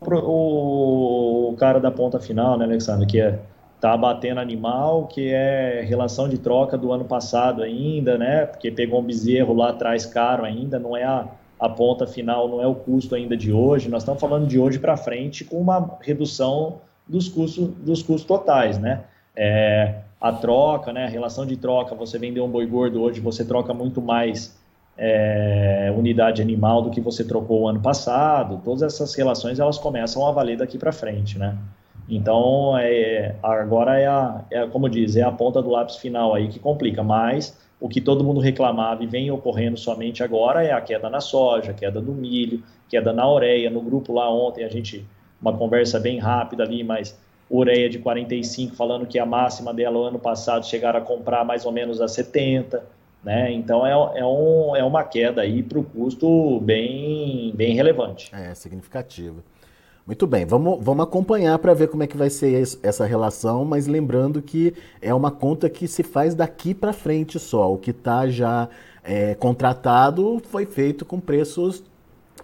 O, 0.00 1.54
cara 1.58 1.78
da 1.78 1.90
ponta 1.90 2.18
final, 2.18 2.56
né, 2.56 2.64
Alexandre, 2.64 3.06
que 3.06 3.20
é 3.20 3.38
tá 3.80 3.96
batendo 3.96 4.40
animal, 4.40 5.06
que 5.06 5.32
é 5.32 5.82
relação 5.82 6.28
de 6.28 6.36
troca 6.36 6.76
do 6.76 6.92
ano 6.92 7.04
passado 7.04 7.62
ainda, 7.62 8.18
né? 8.18 8.44
Porque 8.44 8.70
pegou 8.70 9.00
um 9.00 9.02
bezerro 9.02 9.54
lá 9.54 9.70
atrás 9.70 10.04
caro 10.04 10.44
ainda, 10.44 10.78
não 10.78 10.94
é 10.94 11.04
a, 11.04 11.26
a 11.58 11.68
ponta 11.68 12.06
final, 12.06 12.46
não 12.46 12.60
é 12.60 12.66
o 12.66 12.74
custo 12.74 13.14
ainda 13.14 13.34
de 13.34 13.50
hoje. 13.50 13.88
Nós 13.88 14.02
estamos 14.02 14.20
falando 14.20 14.46
de 14.46 14.58
hoje 14.58 14.78
para 14.78 14.98
frente 14.98 15.44
com 15.44 15.56
uma 15.56 15.98
redução 16.02 16.82
dos 17.08 17.26
custos 17.28 17.68
dos 17.68 18.02
custos 18.02 18.24
totais, 18.24 18.78
né? 18.78 19.04
É, 19.34 20.00
a 20.20 20.30
troca, 20.30 20.92
né? 20.92 21.06
A 21.06 21.08
relação 21.08 21.46
de 21.46 21.56
troca, 21.56 21.94
você 21.94 22.18
vendeu 22.18 22.44
um 22.44 22.50
boi 22.50 22.66
gordo 22.66 23.00
hoje, 23.00 23.18
você 23.18 23.46
troca 23.46 23.72
muito 23.72 24.02
mais 24.02 24.59
é, 25.02 25.90
unidade 25.96 26.42
animal 26.42 26.82
do 26.82 26.90
que 26.90 27.00
você 27.00 27.24
trocou 27.24 27.62
o 27.62 27.68
ano 27.68 27.80
passado. 27.80 28.60
Todas 28.62 28.82
essas 28.82 29.14
relações 29.14 29.58
elas 29.58 29.78
começam 29.78 30.26
a 30.26 30.30
valer 30.30 30.58
daqui 30.58 30.76
para 30.76 30.92
frente, 30.92 31.38
né? 31.38 31.56
Então, 32.06 32.76
é, 32.76 33.34
agora 33.42 33.98
é, 33.98 34.06
a, 34.06 34.44
é, 34.50 34.66
como 34.66 34.90
diz, 34.90 35.16
é 35.16 35.22
a 35.22 35.32
ponta 35.32 35.62
do 35.62 35.70
lápis 35.70 35.96
final 35.96 36.34
aí 36.34 36.48
que 36.48 36.58
complica, 36.58 37.02
mas 37.02 37.58
o 37.80 37.88
que 37.88 38.00
todo 38.00 38.22
mundo 38.22 38.40
reclamava 38.40 39.02
e 39.02 39.06
vem 39.06 39.30
ocorrendo 39.30 39.78
somente 39.78 40.22
agora 40.22 40.62
é 40.62 40.72
a 40.72 40.80
queda 40.82 41.08
na 41.08 41.20
soja, 41.20 41.72
queda 41.72 41.98
do 41.98 42.12
milho, 42.12 42.62
queda 42.86 43.10
na 43.10 43.26
ureia. 43.32 43.70
No 43.70 43.80
grupo 43.80 44.12
lá 44.12 44.30
ontem 44.30 44.64
a 44.64 44.68
gente, 44.68 45.06
uma 45.40 45.56
conversa 45.56 45.98
bem 45.98 46.18
rápida 46.18 46.62
ali, 46.62 46.84
mas 46.84 47.18
ureia 47.50 47.88
de 47.88 47.98
45 47.98 48.76
falando 48.76 49.06
que 49.06 49.18
a 49.18 49.24
máxima 49.24 49.72
dela 49.72 49.98
o 49.98 50.02
ano 50.02 50.18
passado 50.18 50.66
chegaram 50.66 50.98
a 50.98 51.02
comprar 51.02 51.42
mais 51.42 51.64
ou 51.64 51.72
menos 51.72 52.02
a 52.02 52.08
70. 52.08 52.99
Né? 53.22 53.52
Então 53.52 53.86
é, 53.86 53.92
é, 54.20 54.24
um, 54.24 54.74
é 54.74 54.82
uma 54.82 55.04
queda 55.04 55.42
aí 55.42 55.62
para 55.62 55.78
o 55.78 55.84
custo 55.84 56.60
bem, 56.60 57.52
bem 57.54 57.74
relevante. 57.74 58.30
É, 58.34 58.54
significativa. 58.54 59.42
Muito 60.06 60.26
bem, 60.26 60.44
vamos, 60.44 60.82
vamos 60.82 61.04
acompanhar 61.04 61.58
para 61.58 61.74
ver 61.74 61.88
como 61.88 62.02
é 62.02 62.06
que 62.06 62.16
vai 62.16 62.30
ser 62.30 62.64
essa 62.82 63.04
relação, 63.04 63.64
mas 63.64 63.86
lembrando 63.86 64.42
que 64.42 64.74
é 65.00 65.14
uma 65.14 65.30
conta 65.30 65.68
que 65.70 65.86
se 65.86 66.02
faz 66.02 66.34
daqui 66.34 66.74
para 66.74 66.92
frente 66.92 67.38
só. 67.38 67.72
O 67.72 67.78
que 67.78 67.90
está 67.90 68.26
já 68.26 68.68
é, 69.04 69.34
contratado 69.34 70.42
foi 70.48 70.66
feito 70.66 71.04
com 71.04 71.20
preços 71.20 71.84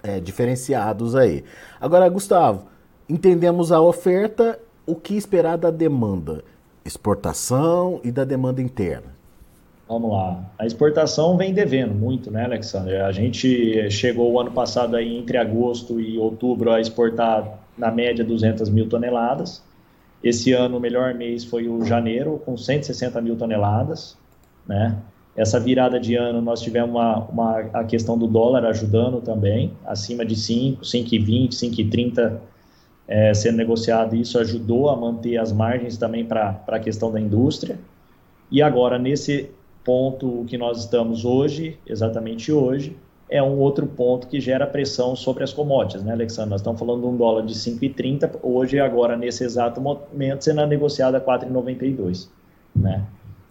é, 0.02 0.20
diferenciados 0.20 1.16
aí. 1.16 1.42
Agora, 1.80 2.08
Gustavo, 2.08 2.66
entendemos 3.08 3.72
a 3.72 3.80
oferta, 3.80 4.60
o 4.86 4.94
que 4.94 5.16
esperar 5.16 5.56
da 5.56 5.70
demanda? 5.70 6.44
Exportação 6.84 8.00
e 8.04 8.12
da 8.12 8.22
demanda 8.22 8.62
interna. 8.62 9.15
Vamos 9.88 10.10
lá. 10.10 10.44
A 10.58 10.66
exportação 10.66 11.36
vem 11.36 11.54
devendo 11.54 11.94
muito, 11.94 12.30
né, 12.30 12.44
Alexandre? 12.44 12.96
A 12.96 13.12
gente 13.12 13.88
chegou 13.90 14.32
o 14.32 14.40
ano 14.40 14.50
passado 14.50 14.96
aí 14.96 15.16
entre 15.16 15.38
agosto 15.38 16.00
e 16.00 16.18
outubro 16.18 16.72
a 16.72 16.80
exportar 16.80 17.60
na 17.78 17.90
média 17.90 18.24
200 18.24 18.68
mil 18.68 18.88
toneladas. 18.88 19.62
Esse 20.22 20.52
ano 20.52 20.78
o 20.78 20.80
melhor 20.80 21.14
mês 21.14 21.44
foi 21.44 21.68
o 21.68 21.84
janeiro 21.84 22.42
com 22.44 22.56
160 22.56 23.20
mil 23.20 23.36
toneladas, 23.36 24.16
né? 24.66 24.96
Essa 25.36 25.60
virada 25.60 26.00
de 26.00 26.16
ano 26.16 26.40
nós 26.40 26.60
tivemos 26.62 26.90
uma, 26.90 27.18
uma 27.18 27.58
a 27.72 27.84
questão 27.84 28.18
do 28.18 28.26
dólar 28.26 28.64
ajudando 28.64 29.20
também, 29.20 29.70
acima 29.84 30.24
de 30.24 30.34
5, 30.34 30.82
5,20, 30.82 31.50
5,30 31.50 32.38
é, 33.06 33.32
sendo 33.34 33.56
negociado, 33.56 34.16
isso 34.16 34.38
ajudou 34.38 34.88
a 34.88 34.96
manter 34.96 35.36
as 35.36 35.52
margens 35.52 35.96
também 35.96 36.24
para 36.24 36.60
a 36.66 36.78
questão 36.80 37.12
da 37.12 37.20
indústria. 37.20 37.78
E 38.50 38.62
agora, 38.62 38.98
nesse 38.98 39.50
ponto 39.86 40.44
que 40.48 40.58
nós 40.58 40.80
estamos 40.80 41.24
hoje, 41.24 41.78
exatamente 41.86 42.50
hoje, 42.50 42.96
é 43.30 43.40
um 43.40 43.58
outro 43.58 43.86
ponto 43.86 44.26
que 44.26 44.40
gera 44.40 44.66
pressão 44.66 45.14
sobre 45.14 45.44
as 45.44 45.52
commodities, 45.52 46.02
né, 46.02 46.12
Alexandre? 46.12 46.50
Nós 46.50 46.60
estamos 46.60 46.78
falando 46.78 47.02
de 47.02 47.06
um 47.06 47.16
dólar 47.16 47.46
de 47.46 47.54
5,30, 47.54 48.38
hoje, 48.42 48.80
agora, 48.80 49.16
nesse 49.16 49.44
exato 49.44 49.80
momento, 49.80 50.42
sendo 50.42 50.66
negociado 50.66 51.14
a 51.14 51.20
4,92, 51.20 52.28
né? 52.74 53.06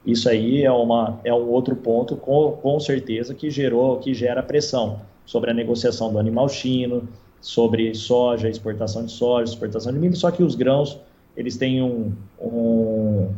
Isso 0.05 0.29
aí 0.29 0.63
é, 0.63 0.71
uma, 0.71 1.19
é 1.23 1.33
um 1.33 1.49
outro 1.49 1.75
ponto, 1.75 2.15
com, 2.17 2.51
com 2.51 2.79
certeza, 2.79 3.33
que 3.33 3.49
gerou, 3.49 3.97
que 3.97 4.13
gera 4.13 4.43
pressão 4.43 4.99
sobre 5.25 5.51
a 5.51 5.53
negociação 5.53 6.11
do 6.11 6.19
animal 6.19 6.47
chino, 6.47 7.07
sobre 7.41 7.93
soja, 7.95 8.49
exportação 8.49 9.05
de 9.05 9.11
soja, 9.11 9.51
exportação 9.51 9.91
de 9.91 9.99
milho, 9.99 10.15
só 10.15 10.31
que 10.31 10.43
os 10.43 10.53
grãos, 10.53 10.99
eles 11.35 11.57
têm 11.57 11.81
um, 11.81 12.13
um, 12.39 13.29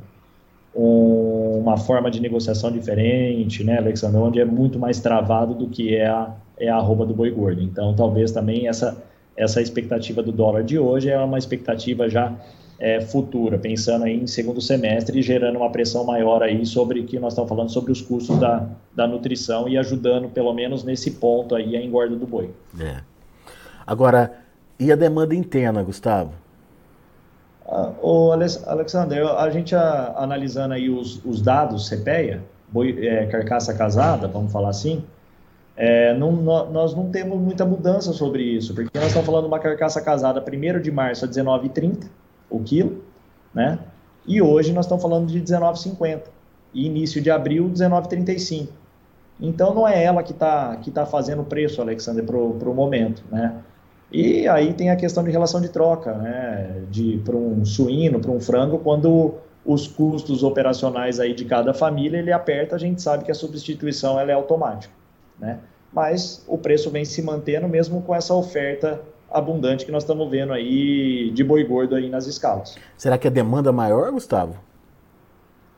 um, 0.75 1.36
uma 1.67 1.77
forma 1.77 2.09
de 2.09 2.21
negociação 2.21 2.71
diferente, 2.71 3.63
né, 3.63 3.77
Alexandre, 3.77 4.17
onde 4.17 4.39
é 4.39 4.45
muito 4.45 4.79
mais 4.79 4.99
travado 4.99 5.53
do 5.53 5.67
que 5.67 5.95
é 5.95 6.07
a, 6.07 6.33
é 6.57 6.69
a 6.69 6.77
arroba 6.77 7.05
do 7.05 7.13
boi 7.13 7.29
gordo. 7.29 7.61
Então, 7.61 7.93
talvez 7.93 8.31
também 8.31 8.67
essa, 8.67 8.97
essa 9.35 9.61
expectativa 9.61 10.23
do 10.23 10.31
dólar 10.31 10.63
de 10.63 10.79
hoje 10.79 11.09
é 11.09 11.19
uma 11.19 11.37
expectativa 11.37 12.09
já 12.09 12.33
é, 12.79 13.01
futura, 13.01 13.57
pensando 13.57 14.05
aí 14.05 14.15
em 14.15 14.27
segundo 14.27 14.61
semestre 14.61 15.19
e 15.19 15.21
gerando 15.21 15.57
uma 15.57 15.69
pressão 15.69 16.03
maior 16.05 16.41
aí 16.43 16.65
sobre 16.65 16.99
o 16.99 17.05
que 17.05 17.19
nós 17.19 17.33
estamos 17.33 17.49
falando 17.49 17.69
sobre 17.69 17.91
os 17.91 18.01
custos 18.01 18.37
da, 18.39 18.67
da 18.95 19.07
nutrição 19.07 19.67
e 19.67 19.77
ajudando, 19.77 20.29
pelo 20.29 20.53
menos 20.53 20.83
nesse 20.83 21.11
ponto 21.11 21.55
aí, 21.55 21.75
a 21.75 21.83
engorda 21.83 22.15
do 22.15 22.25
boi. 22.25 22.49
É. 22.79 22.97
Agora, 23.85 24.39
e 24.79 24.91
a 24.91 24.95
demanda 24.95 25.33
interna, 25.33 25.81
Gustavo? 25.81 26.31
Ah, 27.67 27.91
o 28.01 28.31
Alexander, 28.31 29.27
a 29.27 29.49
gente 29.49 29.75
a, 29.75 30.13
analisando 30.17 30.73
aí 30.73 30.89
os, 30.89 31.23
os 31.25 31.41
dados 31.41 31.89
CPEA, 31.89 32.41
boi, 32.69 33.05
é, 33.05 33.25
carcaça 33.25 33.73
casada, 33.73 34.27
vamos 34.27 34.51
falar 34.51 34.69
assim, 34.69 35.03
é, 35.75 36.13
não, 36.13 36.31
nós 36.31 36.95
não 36.95 37.09
temos 37.11 37.39
muita 37.39 37.65
mudança 37.65 38.13
sobre 38.13 38.41
isso, 38.41 38.73
porque 38.73 38.97
nós 38.97 39.07
estamos 39.07 39.25
falando 39.25 39.43
de 39.43 39.47
uma 39.49 39.59
carcaça 39.59 40.01
casada 40.01 40.41
1 40.41 40.81
de 40.81 40.91
março 40.91 41.25
a 41.25 41.27
19,30, 41.27 42.05
o 42.49 42.61
quilo, 42.61 43.03
né? 43.53 43.77
E 44.25 44.41
hoje 44.41 44.73
nós 44.73 44.85
estamos 44.85 45.01
falando 45.01 45.27
de 45.27 45.39
19,50 45.41 46.23
e 46.73 46.85
início 46.85 47.21
de 47.21 47.29
abril 47.29 47.69
19,35. 47.69 48.69
Então 49.39 49.73
não 49.73 49.87
é 49.87 50.03
ela 50.03 50.23
que 50.23 50.31
está 50.31 50.75
que 50.77 50.89
tá 50.89 51.05
fazendo 51.05 51.43
o 51.43 51.45
preço, 51.45 51.81
Alexander, 51.81 52.25
para 52.25 52.35
o 52.37 52.73
momento, 52.73 53.23
né? 53.31 53.55
E 54.11 54.47
aí 54.47 54.73
tem 54.73 54.89
a 54.89 54.95
questão 54.95 55.23
de 55.23 55.31
relação 55.31 55.59
de 55.59 55.69
troca, 55.69 56.13
né? 56.13 56.83
De 56.89 57.21
para 57.25 57.35
um 57.35 57.65
suíno, 57.65 58.19
para 58.19 58.31
um 58.31 58.39
frango, 58.39 58.79
quando 58.79 59.35
os 59.65 59.85
custos 59.85 60.43
operacionais 60.43 61.19
aí 61.19 61.33
de 61.33 61.43
cada 61.43 61.73
família 61.73 62.19
ele 62.19 62.31
aperta, 62.31 62.75
a 62.75 62.79
gente 62.79 63.01
sabe 63.01 63.25
que 63.25 63.31
a 63.31 63.35
substituição 63.35 64.17
ela 64.17 64.31
é 64.31 64.33
automática, 64.33 64.93
né? 65.37 65.59
Mas 65.91 66.43
o 66.47 66.57
preço 66.57 66.89
vem 66.89 67.03
se 67.03 67.21
mantendo 67.21 67.67
mesmo 67.67 68.01
com 68.01 68.15
essa 68.15 68.33
oferta 68.33 69.01
abundante 69.29 69.85
que 69.85 69.91
nós 69.91 70.03
estamos 70.03 70.29
vendo 70.29 70.53
aí 70.53 71.31
de 71.31 71.43
boi 71.43 71.63
gordo 71.65 71.95
aí 71.95 72.09
nas 72.09 72.27
escalas. 72.27 72.77
Será 72.97 73.17
que 73.17 73.27
a 73.27 73.31
demanda 73.31 73.69
é 73.69 73.73
maior, 73.73 74.09
Gustavo? 74.11 74.55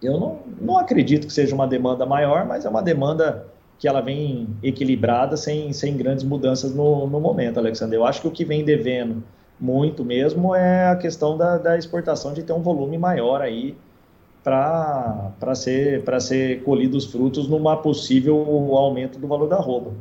Eu 0.02 0.20
não, 0.20 0.40
não 0.62 0.78
acredito 0.78 1.26
que 1.26 1.34
seja 1.34 1.56
uma 1.56 1.68
demanda 1.68 2.06
maior, 2.06 2.46
mas 2.46 2.66
é 2.66 2.70
uma 2.70 2.82
demanda 2.82 3.48
que 3.80 3.88
ela 3.88 4.02
vem 4.02 4.48
equilibrada, 4.62 5.38
sem, 5.38 5.72
sem 5.72 5.96
grandes 5.96 6.26
mudanças 6.26 6.76
no, 6.76 7.08
no 7.08 7.20
momento, 7.20 7.58
Alexandre. 7.58 7.96
Eu 7.96 8.06
acho 8.06 8.22
que 8.22 8.28
o 8.28 8.32
que 8.32 8.44
vem 8.44 8.64
devendo 8.64 9.24
muito 9.60 10.04
mesmo 10.04 10.54
é 10.54 10.88
a 10.88 10.96
questão 10.98 11.38
da, 11.38 11.58
da 11.58 11.78
exportação 11.78 12.34
de 12.34 12.44
ter 12.44 12.52
um 12.52 12.62
volume 12.62 12.98
maior 12.98 13.42
aí 13.42 13.76
para 14.44 15.56
ser, 15.56 16.04
ser 16.20 16.64
colhidos 16.64 17.06
frutos 17.06 17.48
numa 17.48 17.78
possível 17.78 18.36
aumento 18.76 19.18
do 19.18 19.28
valor 19.28 19.48
da 19.48 19.58
roupa. 19.58 19.92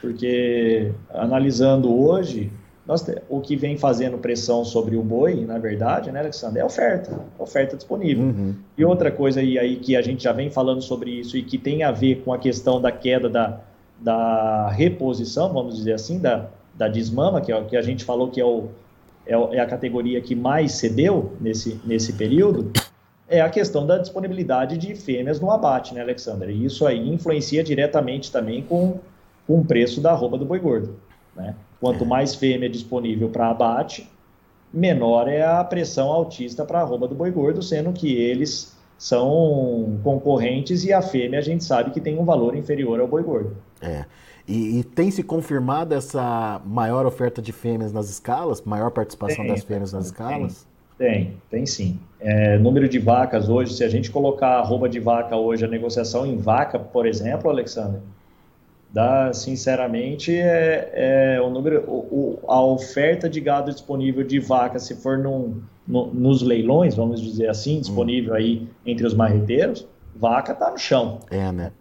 Porque 0.00 0.92
analisando 1.10 1.94
hoje, 1.94 2.50
nós, 2.90 3.06
o 3.28 3.40
que 3.40 3.54
vem 3.54 3.76
fazendo 3.76 4.18
pressão 4.18 4.64
sobre 4.64 4.96
o 4.96 5.02
boi, 5.02 5.46
na 5.46 5.58
verdade, 5.58 6.10
né, 6.10 6.18
Alexandre, 6.18 6.58
é 6.58 6.64
oferta, 6.64 7.20
oferta 7.38 7.76
disponível. 7.76 8.24
Uhum. 8.24 8.54
E 8.76 8.84
outra 8.84 9.12
coisa 9.12 9.38
aí, 9.38 9.56
aí 9.56 9.76
que 9.76 9.94
a 9.94 10.02
gente 10.02 10.24
já 10.24 10.32
vem 10.32 10.50
falando 10.50 10.82
sobre 10.82 11.12
isso 11.12 11.36
e 11.36 11.42
que 11.44 11.56
tem 11.56 11.84
a 11.84 11.92
ver 11.92 12.22
com 12.24 12.32
a 12.32 12.38
questão 12.38 12.80
da 12.80 12.90
queda 12.90 13.28
da, 13.28 13.60
da 14.00 14.70
reposição, 14.70 15.52
vamos 15.52 15.76
dizer 15.76 15.92
assim, 15.92 16.18
da, 16.18 16.48
da 16.74 16.88
desmama, 16.88 17.40
que 17.40 17.52
é 17.52 17.56
o 17.56 17.64
que 17.64 17.76
a 17.76 17.82
gente 17.82 18.04
falou 18.04 18.28
que 18.28 18.40
é, 18.40 18.44
o, 18.44 18.66
é, 19.24 19.34
é 19.34 19.60
a 19.60 19.66
categoria 19.66 20.20
que 20.20 20.34
mais 20.34 20.72
cedeu 20.72 21.36
nesse, 21.40 21.80
nesse 21.84 22.14
período, 22.14 22.72
é 23.28 23.40
a 23.40 23.48
questão 23.48 23.86
da 23.86 23.98
disponibilidade 23.98 24.76
de 24.76 24.96
fêmeas 24.96 25.38
no 25.38 25.52
abate, 25.52 25.94
né, 25.94 26.00
Alexandre? 26.00 26.52
E 26.52 26.64
isso 26.64 26.84
aí 26.84 27.08
influencia 27.08 27.62
diretamente 27.62 28.32
também 28.32 28.62
com, 28.62 28.98
com 29.46 29.60
o 29.60 29.64
preço 29.64 30.00
da 30.00 30.12
roupa 30.12 30.36
do 30.36 30.44
boi 30.44 30.58
gordo, 30.58 30.96
né? 31.36 31.54
Quanto 31.80 32.04
mais 32.04 32.34
fêmea 32.34 32.68
disponível 32.68 33.30
para 33.30 33.48
abate, 33.48 34.08
menor 34.72 35.28
é 35.28 35.42
a 35.42 35.64
pressão 35.64 36.08
altista 36.08 36.64
para 36.64 36.80
a 36.80 36.82
arroba 36.82 37.08
do 37.08 37.14
boi 37.14 37.30
gordo, 37.30 37.62
sendo 37.62 37.92
que 37.92 38.14
eles 38.14 38.76
são 38.98 39.98
concorrentes 40.04 40.84
e 40.84 40.92
a 40.92 41.00
fêmea 41.00 41.38
a 41.38 41.42
gente 41.42 41.64
sabe 41.64 41.90
que 41.90 42.00
tem 42.02 42.18
um 42.18 42.24
valor 42.24 42.54
inferior 42.54 43.00
ao 43.00 43.08
boi 43.08 43.22
gordo. 43.22 43.56
É. 43.80 44.04
E, 44.46 44.80
e 44.80 44.84
tem 44.84 45.10
se 45.10 45.22
confirmado 45.22 45.94
essa 45.94 46.60
maior 46.66 47.06
oferta 47.06 47.40
de 47.40 47.50
fêmeas 47.50 47.92
nas 47.92 48.10
escalas, 48.10 48.60
maior 48.60 48.90
participação 48.90 49.44
tem, 49.44 49.54
das 49.54 49.64
fêmeas 49.64 49.92
nas 49.92 50.06
escalas? 50.06 50.66
Tem, 50.98 51.24
tem, 51.24 51.36
tem 51.48 51.66
sim. 51.66 51.98
É, 52.20 52.58
número 52.58 52.88
de 52.88 52.98
vacas 52.98 53.48
hoje, 53.48 53.72
se 53.72 53.82
a 53.82 53.88
gente 53.88 54.10
colocar 54.10 54.48
a 54.48 54.58
arroba 54.58 54.86
de 54.86 55.00
vaca 55.00 55.34
hoje, 55.34 55.64
a 55.64 55.68
negociação 55.68 56.26
em 56.26 56.36
vaca, 56.36 56.78
por 56.78 57.06
exemplo, 57.06 57.48
Alexandre, 57.48 58.02
dá, 58.92 59.32
sinceramente, 59.32 60.34
é, 60.34 61.36
é 61.36 61.40
o 61.40 61.50
número, 61.50 61.84
o, 61.88 62.38
a 62.46 62.60
oferta 62.62 63.28
de 63.28 63.40
gado 63.40 63.72
disponível 63.72 64.24
de 64.24 64.38
vaca, 64.38 64.78
se 64.78 64.96
for 64.96 65.18
num, 65.18 65.62
no, 65.86 66.06
nos 66.08 66.42
leilões, 66.42 66.94
vamos 66.94 67.20
dizer 67.20 67.48
assim, 67.48 67.80
disponível 67.80 68.32
hum. 68.32 68.36
aí 68.36 68.68
entre 68.84 69.06
os 69.06 69.14
marreteiros, 69.14 69.86
vaca 70.16 70.52
está 70.52 70.70
no 70.70 70.78
chão. 70.78 71.20
É, 71.30 71.52
né? 71.52 71.72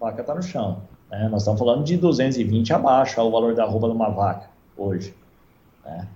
Vaca 0.00 0.20
está 0.20 0.34
no 0.34 0.42
chão. 0.42 0.82
Né? 1.10 1.28
Nós 1.28 1.42
estamos 1.42 1.58
falando 1.58 1.84
de 1.84 1.96
220 1.96 2.72
abaixo 2.72 3.20
o 3.20 3.30
valor 3.30 3.54
da 3.54 3.64
roupa 3.64 3.88
de 3.88 3.94
uma 3.94 4.10
vaca 4.10 4.48
hoje. 4.76 5.14
Né? 5.84 6.06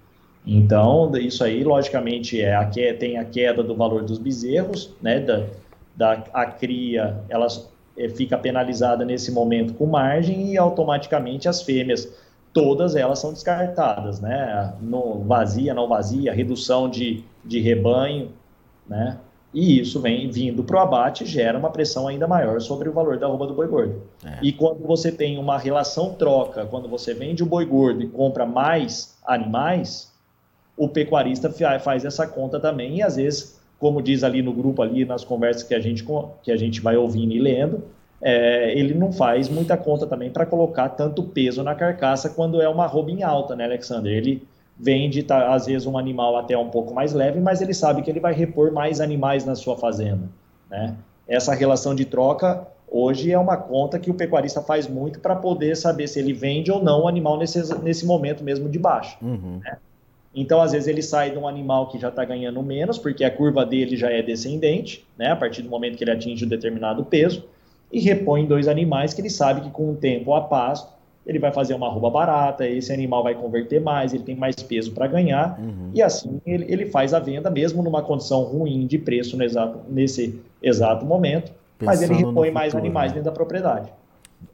Então, 0.47 1.11
isso 1.17 1.45
aí, 1.45 1.63
logicamente, 1.63 2.41
é 2.41 2.55
a 2.57 2.65
que, 2.65 2.93
tem 2.95 3.19
a 3.19 3.25
queda 3.25 3.63
do 3.63 3.77
valor 3.77 4.03
dos 4.03 4.19
bezerros, 4.19 4.93
né? 5.01 5.21
Da, 5.21 5.47
da 5.95 6.25
a 6.33 6.47
cria, 6.47 7.21
elas 7.29 7.71
é, 7.97 8.09
fica 8.09 8.39
penalizada 8.39 9.05
nesse 9.05 9.31
momento 9.31 9.75
com 9.75 9.87
margem 9.87 10.53
e 10.53 10.59
automaticamente 10.59 11.49
as 11.49 11.63
fêmeas, 11.63 12.09
todas 12.53 12.97
elas 12.97 13.19
são 13.19 13.33
descartadas, 13.33 14.21
né? 14.21 14.75
No, 14.81 15.21
vazia, 15.25 15.75
não 15.75 15.89
vazia, 15.89 16.33
redução 16.33 16.89
de, 16.89 17.25
de 17.45 17.61
rebanho, 17.61 18.31
né? 18.89 19.19
E 19.55 19.79
isso 19.81 20.01
vem 20.01 20.31
vindo 20.31 20.65
para 20.65 20.77
o 20.77 20.81
abate 20.81 21.27
gera 21.27 21.59
uma 21.59 21.71
pressão 21.71 22.09
ainda 22.09 22.27
maior 22.27 22.59
sobre 22.61 22.89
o 22.89 22.93
valor 22.93 23.19
da 23.19 23.27
roupa 23.27 23.47
do 23.47 23.53
boi 23.53 23.69
gordo. 23.69 24.03
É. 24.25 24.39
E 24.41 24.51
quando 24.51 24.81
você 24.87 25.13
tem 25.13 25.39
uma 25.39 25.59
relação 25.59 26.15
troca, 26.15 26.65
quando 26.65 26.89
você 26.89 27.13
vende 27.13 27.43
o 27.43 27.47
boi 27.47 27.67
gordo 27.67 28.03
e 28.03 28.09
compra 28.09 28.47
mais 28.47 29.19
animais, 29.27 30.11
o 30.75 30.89
pecuarista 30.89 31.53
faz 31.81 32.05
essa 32.05 32.27
conta 32.27 32.59
também 32.59 32.97
e 32.97 33.03
às 33.03 33.17
vezes 33.17 33.61
como 33.83 34.01
diz 34.01 34.23
ali 34.23 34.43
no 34.43 34.53
grupo, 34.53 34.81
ali 34.81 35.05
nas 35.05 35.25
conversas 35.25 35.65
que 35.65 35.75
a 35.75 35.81
gente, 35.81 36.07
que 36.41 36.53
a 36.53 36.57
gente 36.57 36.81
vai 36.81 36.97
ouvindo 36.97 37.33
e 37.33 37.41
lendo, 37.41 37.83
é, 38.23 38.79
ele 38.79 38.95
não 38.95 39.13
faz 39.13 39.49
muita 39.49 39.77
conta 39.77 40.07
também 40.07 40.31
para 40.31 40.47
colocar 40.47 40.91
tanto 40.91 41.25
peso 41.25 41.65
na 41.65 41.75
carcaça 41.75 42.31
quando 42.31 42.63
é 42.63 42.69
uma 42.69 42.87
roupa 42.87 43.11
em 43.11 43.25
alta, 43.25 43.57
né, 43.57 43.65
Alexander? 43.65 44.13
Ele 44.13 44.47
vende, 44.79 45.25
tá, 45.25 45.53
às 45.53 45.67
vezes, 45.67 45.85
um 45.85 45.99
animal 45.99 46.37
até 46.37 46.57
um 46.57 46.69
pouco 46.69 46.95
mais 46.95 47.13
leve, 47.13 47.41
mas 47.41 47.61
ele 47.61 47.75
sabe 47.75 48.03
que 48.03 48.09
ele 48.09 48.21
vai 48.21 48.33
repor 48.33 48.71
mais 48.71 49.01
animais 49.01 49.45
na 49.45 49.57
sua 49.57 49.77
fazenda, 49.77 50.29
né? 50.71 50.95
Essa 51.27 51.53
relação 51.53 51.93
de 51.93 52.05
troca, 52.05 52.65
hoje, 52.89 53.33
é 53.33 53.39
uma 53.39 53.57
conta 53.57 53.99
que 53.99 54.13
o 54.13 54.15
pecuarista 54.15 54.63
faz 54.63 54.87
muito 54.87 55.19
para 55.19 55.35
poder 55.35 55.77
saber 55.77 56.07
se 56.07 56.21
ele 56.21 56.33
vende 56.33 56.71
ou 56.71 56.81
não 56.81 57.03
o 57.03 57.09
animal 57.09 57.37
nesse, 57.37 57.75
nesse 57.83 58.07
momento 58.07 58.45
mesmo 58.45 58.69
de 58.69 58.79
baixa, 58.79 59.17
uhum. 59.21 59.59
né? 59.61 59.77
Então, 60.35 60.63
às 60.63 60.73
vezes, 60.73 60.89
ele 60.89 61.03
sai 61.03 61.31
de 61.31 61.39
um 61.39 61.47
animal 61.47 61.89
que 61.89 61.99
já 61.99 62.09
está 62.09 62.25
ganhando 62.25 62.63
menos, 62.63 62.99
porque 62.99 63.23
a 63.23 63.31
curva 63.31 63.67
dele 63.67 63.97
já 63.97 64.11
é 64.11 64.23
descendente, 64.23 65.05
né, 65.19 65.31
a 65.31 65.37
partir 65.37 65.63
do 65.63 65.69
momento 65.69 65.97
que 65.97 66.05
ele 66.05 66.11
atinge 66.11 66.45
um 66.45 66.49
determinado 66.49 67.05
peso, 67.05 67.45
e 67.93 68.01
repõe 68.01 68.47
dois 68.47 68.67
animais 68.67 69.13
que 69.13 69.21
ele 69.21 69.29
sabe 69.29 69.61
que 69.61 69.71
com 69.71 69.91
o 69.91 69.95
tempo 69.95 70.33
a 70.33 70.41
pasto, 70.41 70.91
ele 71.27 71.39
vai 71.39 71.53
fazer 71.53 71.75
uma 71.75 71.87
arroba 71.87 72.11
barata, 72.11 72.67
esse 72.67 72.93
animal 72.93 73.23
vai 73.23 73.35
converter 73.35 73.81
mais, 73.81 74.13
ele 74.13 74.25
tem 74.25 74.35
mais 74.35 74.57
peso 74.57 74.93
para 74.93 75.07
ganhar, 75.07 75.59
uhum. 75.61 75.91
e 75.95 76.03
assim 76.03 76.41
ele, 76.45 76.65
ele, 76.69 76.87
faz 76.87 77.15
a 77.15 77.21
venda, 77.21 77.51
mesmo 77.51 77.83
numa 77.83 78.03
condição 78.03 78.43
ruim 78.43 78.87
de 78.87 78.99
preço 78.99 79.41
exato, 79.41 79.81
nesse 79.89 80.41
exato 80.63 81.05
momento, 81.05 81.53
pensando 81.79 82.01
mas 82.01 82.03
ele 82.03 82.15
repõe 82.15 82.51
mais 82.51 82.73
futuro, 82.73 82.85
animais 82.85 83.13
né? 83.13 83.17
dentro 83.17 83.31
da 83.31 83.35
propriedade. 83.35 83.93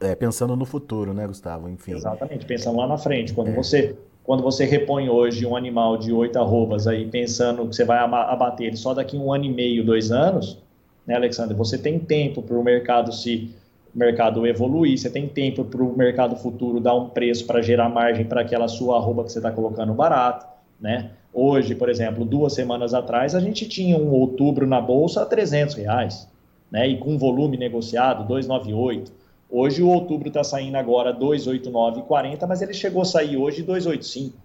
É, 0.01 0.15
pensando 0.15 0.55
no 0.55 0.67
futuro, 0.67 1.15
né, 1.15 1.27
Gustavo? 1.27 1.69
Enfim. 1.69 1.93
Exatamente, 1.93 2.45
pensando 2.45 2.77
lá 2.77 2.87
na 2.87 2.99
frente. 2.99 3.33
Quando 3.33 3.49
é. 3.49 3.55
você 3.55 3.97
quando 4.29 4.43
você 4.43 4.67
repõe 4.67 5.09
hoje 5.09 5.47
um 5.47 5.57
animal 5.57 5.97
de 5.97 6.13
oito 6.13 6.39
arrobas 6.39 6.87
aí, 6.87 7.07
pensando 7.07 7.67
que 7.67 7.75
você 7.75 7.83
vai 7.83 7.97
abater 7.97 8.67
ele 8.67 8.77
só 8.77 8.93
daqui 8.93 9.17
um 9.17 9.33
ano 9.33 9.47
e 9.47 9.49
meio, 9.49 9.83
dois 9.83 10.13
anos, 10.13 10.59
né, 11.07 11.15
Alexandre? 11.15 11.57
Você 11.57 11.79
tem 11.79 11.99
tempo 11.99 12.43
para 12.43 12.55
o 12.55 12.63
mercado 12.63 13.11
se 13.11 13.51
mercado 13.95 14.47
evoluir, 14.47 14.99
você 14.99 15.09
tem 15.09 15.27
tempo 15.27 15.65
para 15.65 15.83
o 15.83 15.97
mercado 15.97 16.37
futuro 16.37 16.79
dar 16.79 16.95
um 16.95 17.09
preço 17.09 17.47
para 17.47 17.63
gerar 17.63 17.89
margem 17.89 18.27
para 18.27 18.43
aquela 18.43 18.69
sua 18.69 18.99
arroba 18.99 19.25
que 19.25 19.33
você 19.33 19.39
está 19.39 19.51
colocando 19.51 19.95
barato, 19.95 20.47
né? 20.79 21.13
Hoje, 21.33 21.75
por 21.75 21.89
exemplo, 21.89 22.23
duas 22.23 22.53
semanas 22.53 22.93
atrás, 22.93 23.35
a 23.35 23.41
gente 23.41 23.67
tinha 23.67 23.97
um 23.97 24.11
outubro 24.11 24.67
na 24.67 24.79
bolsa 24.79 25.23
a 25.23 25.25
300 25.25 25.77
reais, 25.77 26.29
né? 26.71 26.87
E 26.87 26.99
com 26.99 27.17
volume 27.17 27.57
negociado, 27.57 28.29
298. 28.29 29.11
Hoje 29.51 29.83
o 29.83 29.89
outubro 29.89 30.29
está 30.29 30.45
saindo 30.45 30.77
agora 30.77 31.15
289,40, 31.15 32.47
mas 32.47 32.61
ele 32.61 32.75
chegou 32.75 33.03
a 33.03 33.05
sair 33.05 33.37
hoje 33.37 33.63
285, 33.63 34.37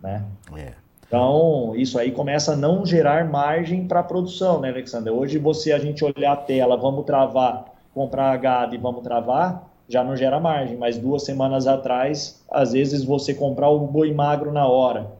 né? 0.00 0.24
É. 0.56 0.72
Então, 1.10 1.72
isso 1.74 1.98
aí 1.98 2.12
começa 2.12 2.52
a 2.52 2.56
não 2.56 2.86
gerar 2.86 3.28
margem 3.28 3.84
para 3.88 3.98
a 3.98 4.04
produção, 4.04 4.60
né, 4.60 4.70
Alexander? 4.70 5.12
Hoje, 5.12 5.38
você, 5.38 5.72
a 5.72 5.78
gente 5.80 6.04
olhar 6.04 6.32
a 6.32 6.36
tela, 6.36 6.76
vamos 6.76 7.04
travar, 7.04 7.64
comprar 7.92 8.36
gado 8.36 8.76
e 8.76 8.78
vamos 8.78 9.02
travar, 9.02 9.68
já 9.88 10.04
não 10.04 10.16
gera 10.16 10.38
margem. 10.38 10.76
Mas 10.76 10.96
duas 10.96 11.24
semanas 11.24 11.66
atrás, 11.66 12.40
às 12.48 12.70
vezes, 12.70 13.02
você 13.02 13.34
comprar 13.34 13.68
o 13.70 13.80
boi 13.80 14.14
magro 14.14 14.52
na 14.52 14.68
hora 14.68 15.10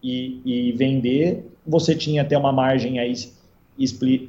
e, 0.00 0.40
e 0.44 0.72
vender, 0.72 1.44
você 1.66 1.96
tinha 1.96 2.22
até 2.22 2.38
uma 2.38 2.52
margem 2.52 3.00
aí 3.00 3.12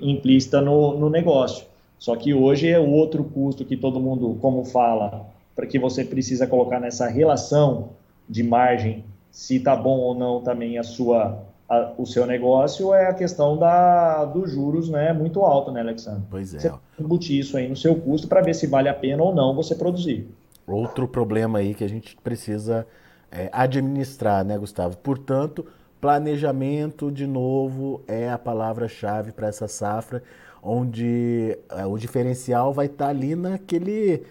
implícita 0.01 0.61
no, 0.61 0.97
no 0.97 1.11
negócio. 1.11 1.67
Só 2.03 2.17
que 2.17 2.33
hoje 2.33 2.67
é 2.67 2.77
o 2.77 2.89
outro 2.89 3.23
custo 3.23 3.63
que 3.63 3.77
todo 3.77 3.97
mundo, 3.97 4.37
como 4.41 4.65
fala, 4.65 5.25
para 5.55 5.65
que 5.65 5.79
você 5.79 6.03
precisa 6.03 6.45
colocar 6.45 6.77
nessa 6.77 7.07
relação 7.07 7.91
de 8.27 8.43
margem, 8.43 9.05
se 9.31 9.55
está 9.55 9.73
bom 9.73 9.99
ou 9.99 10.13
não 10.13 10.41
também 10.41 10.77
a 10.77 10.83
sua, 10.83 11.45
a, 11.69 11.93
o 11.97 12.05
seu 12.05 12.25
negócio, 12.25 12.93
é 12.93 13.07
a 13.07 13.13
questão 13.13 13.57
da, 13.57 14.25
dos 14.25 14.51
juros 14.51 14.89
né, 14.89 15.13
muito 15.13 15.43
alto, 15.43 15.71
né, 15.71 15.79
Alexandre? 15.79 16.23
Pois 16.29 16.53
é. 16.53 16.59
Você 16.59 16.73
embutir 16.99 17.39
isso 17.39 17.55
aí 17.55 17.69
no 17.69 17.75
seu 17.77 17.95
custo 17.95 18.27
para 18.27 18.41
ver 18.41 18.53
se 18.53 18.67
vale 18.67 18.89
a 18.89 18.93
pena 18.93 19.23
ou 19.23 19.33
não 19.33 19.55
você 19.55 19.73
produzir. 19.73 20.27
Outro 20.67 21.07
problema 21.07 21.59
aí 21.59 21.73
que 21.73 21.85
a 21.85 21.89
gente 21.89 22.17
precisa 22.17 22.85
é, 23.31 23.47
administrar, 23.53 24.43
né, 24.43 24.57
Gustavo? 24.57 24.97
Portanto, 24.97 25.65
planejamento, 26.01 27.09
de 27.09 27.25
novo, 27.25 28.01
é 28.09 28.29
a 28.29 28.37
palavra-chave 28.37 29.31
para 29.31 29.47
essa 29.47 29.69
safra 29.69 30.21
onde 30.63 31.57
é, 31.69 31.85
o 31.85 31.97
diferencial 31.97 32.73
vai 32.73 32.85
estar 32.85 33.05
tá 33.05 33.09
ali 33.09 33.35
naquele, 33.35 34.23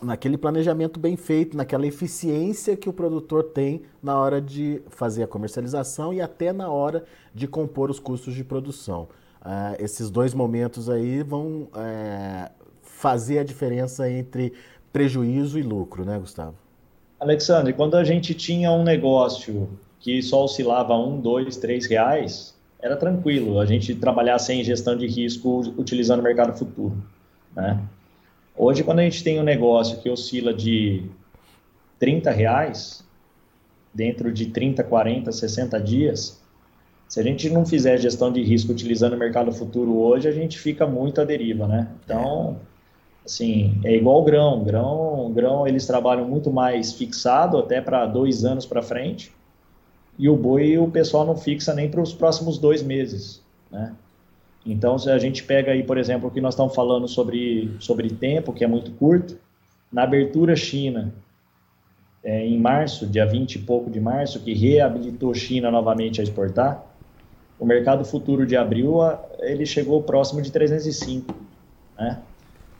naquele 0.00 0.38
planejamento 0.38 1.00
bem 1.00 1.16
feito, 1.16 1.56
naquela 1.56 1.86
eficiência 1.86 2.76
que 2.76 2.88
o 2.88 2.92
produtor 2.92 3.42
tem 3.44 3.82
na 4.02 4.16
hora 4.18 4.40
de 4.40 4.80
fazer 4.88 5.24
a 5.24 5.26
comercialização 5.26 6.14
e 6.14 6.20
até 6.20 6.52
na 6.52 6.70
hora 6.70 7.04
de 7.34 7.48
compor 7.48 7.90
os 7.90 7.98
custos 7.98 8.34
de 8.34 8.44
produção. 8.44 9.08
Uh, 9.44 9.74
esses 9.82 10.08
dois 10.08 10.32
momentos 10.32 10.88
aí 10.88 11.22
vão 11.22 11.68
uh, 11.72 12.50
fazer 12.80 13.40
a 13.40 13.44
diferença 13.44 14.08
entre 14.08 14.52
prejuízo 14.92 15.58
e 15.58 15.62
lucro, 15.62 16.04
né, 16.04 16.18
Gustavo? 16.18 16.54
Alexandre, 17.18 17.72
quando 17.72 17.96
a 17.96 18.04
gente 18.04 18.34
tinha 18.34 18.70
um 18.70 18.84
negócio 18.84 19.68
que 19.98 20.20
só 20.22 20.44
oscilava 20.44 20.94
um, 20.94 21.20
dois, 21.20 21.56
três 21.56 21.86
reais, 21.86 22.51
era 22.82 22.96
tranquilo 22.96 23.60
a 23.60 23.64
gente 23.64 23.94
trabalhar 23.94 24.38
sem 24.40 24.64
gestão 24.64 24.96
de 24.96 25.06
risco 25.06 25.60
utilizando 25.78 26.18
o 26.18 26.22
mercado 26.22 26.52
futuro. 26.58 27.00
Né? 27.54 27.80
Hoje, 28.56 28.82
quando 28.82 28.98
a 28.98 29.02
gente 29.04 29.22
tem 29.22 29.38
um 29.38 29.44
negócio 29.44 30.00
que 30.00 30.10
oscila 30.10 30.52
de 30.52 31.04
30 32.00 32.30
reais, 32.32 33.04
dentro 33.94 34.32
de 34.32 34.46
30, 34.46 34.82
40, 34.82 35.30
60 35.30 35.80
dias, 35.80 36.42
se 37.08 37.20
a 37.20 37.22
gente 37.22 37.48
não 37.48 37.64
fizer 37.64 37.98
gestão 37.98 38.32
de 38.32 38.42
risco 38.42 38.72
utilizando 38.72 39.12
o 39.12 39.18
mercado 39.18 39.52
futuro 39.52 39.98
hoje, 39.98 40.26
a 40.26 40.32
gente 40.32 40.58
fica 40.58 40.86
muito 40.86 41.20
à 41.20 41.24
deriva, 41.24 41.68
né? 41.68 41.88
Então, 42.04 42.56
assim, 43.24 43.78
é 43.84 43.94
igual 43.94 44.24
grão. 44.24 44.64
Grão, 44.64 45.30
grão 45.32 45.68
eles 45.68 45.86
trabalham 45.86 46.26
muito 46.26 46.50
mais 46.50 46.94
fixado, 46.94 47.58
até 47.58 47.80
para 47.80 48.06
dois 48.06 48.44
anos 48.44 48.66
para 48.66 48.82
frente 48.82 49.30
e 50.18 50.28
o 50.28 50.36
boi 50.36 50.78
o 50.78 50.90
pessoal 50.90 51.24
não 51.24 51.36
fixa 51.36 51.74
nem 51.74 51.90
para 51.90 52.00
os 52.00 52.12
próximos 52.12 52.58
dois 52.58 52.82
meses, 52.82 53.42
né? 53.70 53.94
Então, 54.64 54.96
se 54.96 55.10
a 55.10 55.18
gente 55.18 55.42
pega 55.42 55.72
aí, 55.72 55.82
por 55.82 55.98
exemplo, 55.98 56.28
o 56.28 56.30
que 56.30 56.40
nós 56.40 56.54
estamos 56.54 56.74
falando 56.74 57.08
sobre, 57.08 57.74
sobre 57.80 58.08
tempo, 58.10 58.52
que 58.52 58.62
é 58.62 58.66
muito 58.66 58.92
curto, 58.92 59.36
na 59.92 60.04
abertura 60.04 60.54
China, 60.54 61.12
é, 62.22 62.46
em 62.46 62.58
março, 62.60 63.06
dia 63.06 63.26
20 63.26 63.56
e 63.56 63.58
pouco 63.58 63.90
de 63.90 64.00
março, 64.00 64.40
que 64.40 64.54
reabilitou 64.54 65.34
China 65.34 65.70
novamente 65.70 66.20
a 66.20 66.24
exportar, 66.24 66.84
o 67.58 67.66
mercado 67.66 68.04
futuro 68.04 68.46
de 68.46 68.56
abril, 68.56 68.98
ele 69.40 69.66
chegou 69.66 70.02
próximo 70.02 70.40
de 70.40 70.50
305, 70.50 71.34
né? 71.98 72.20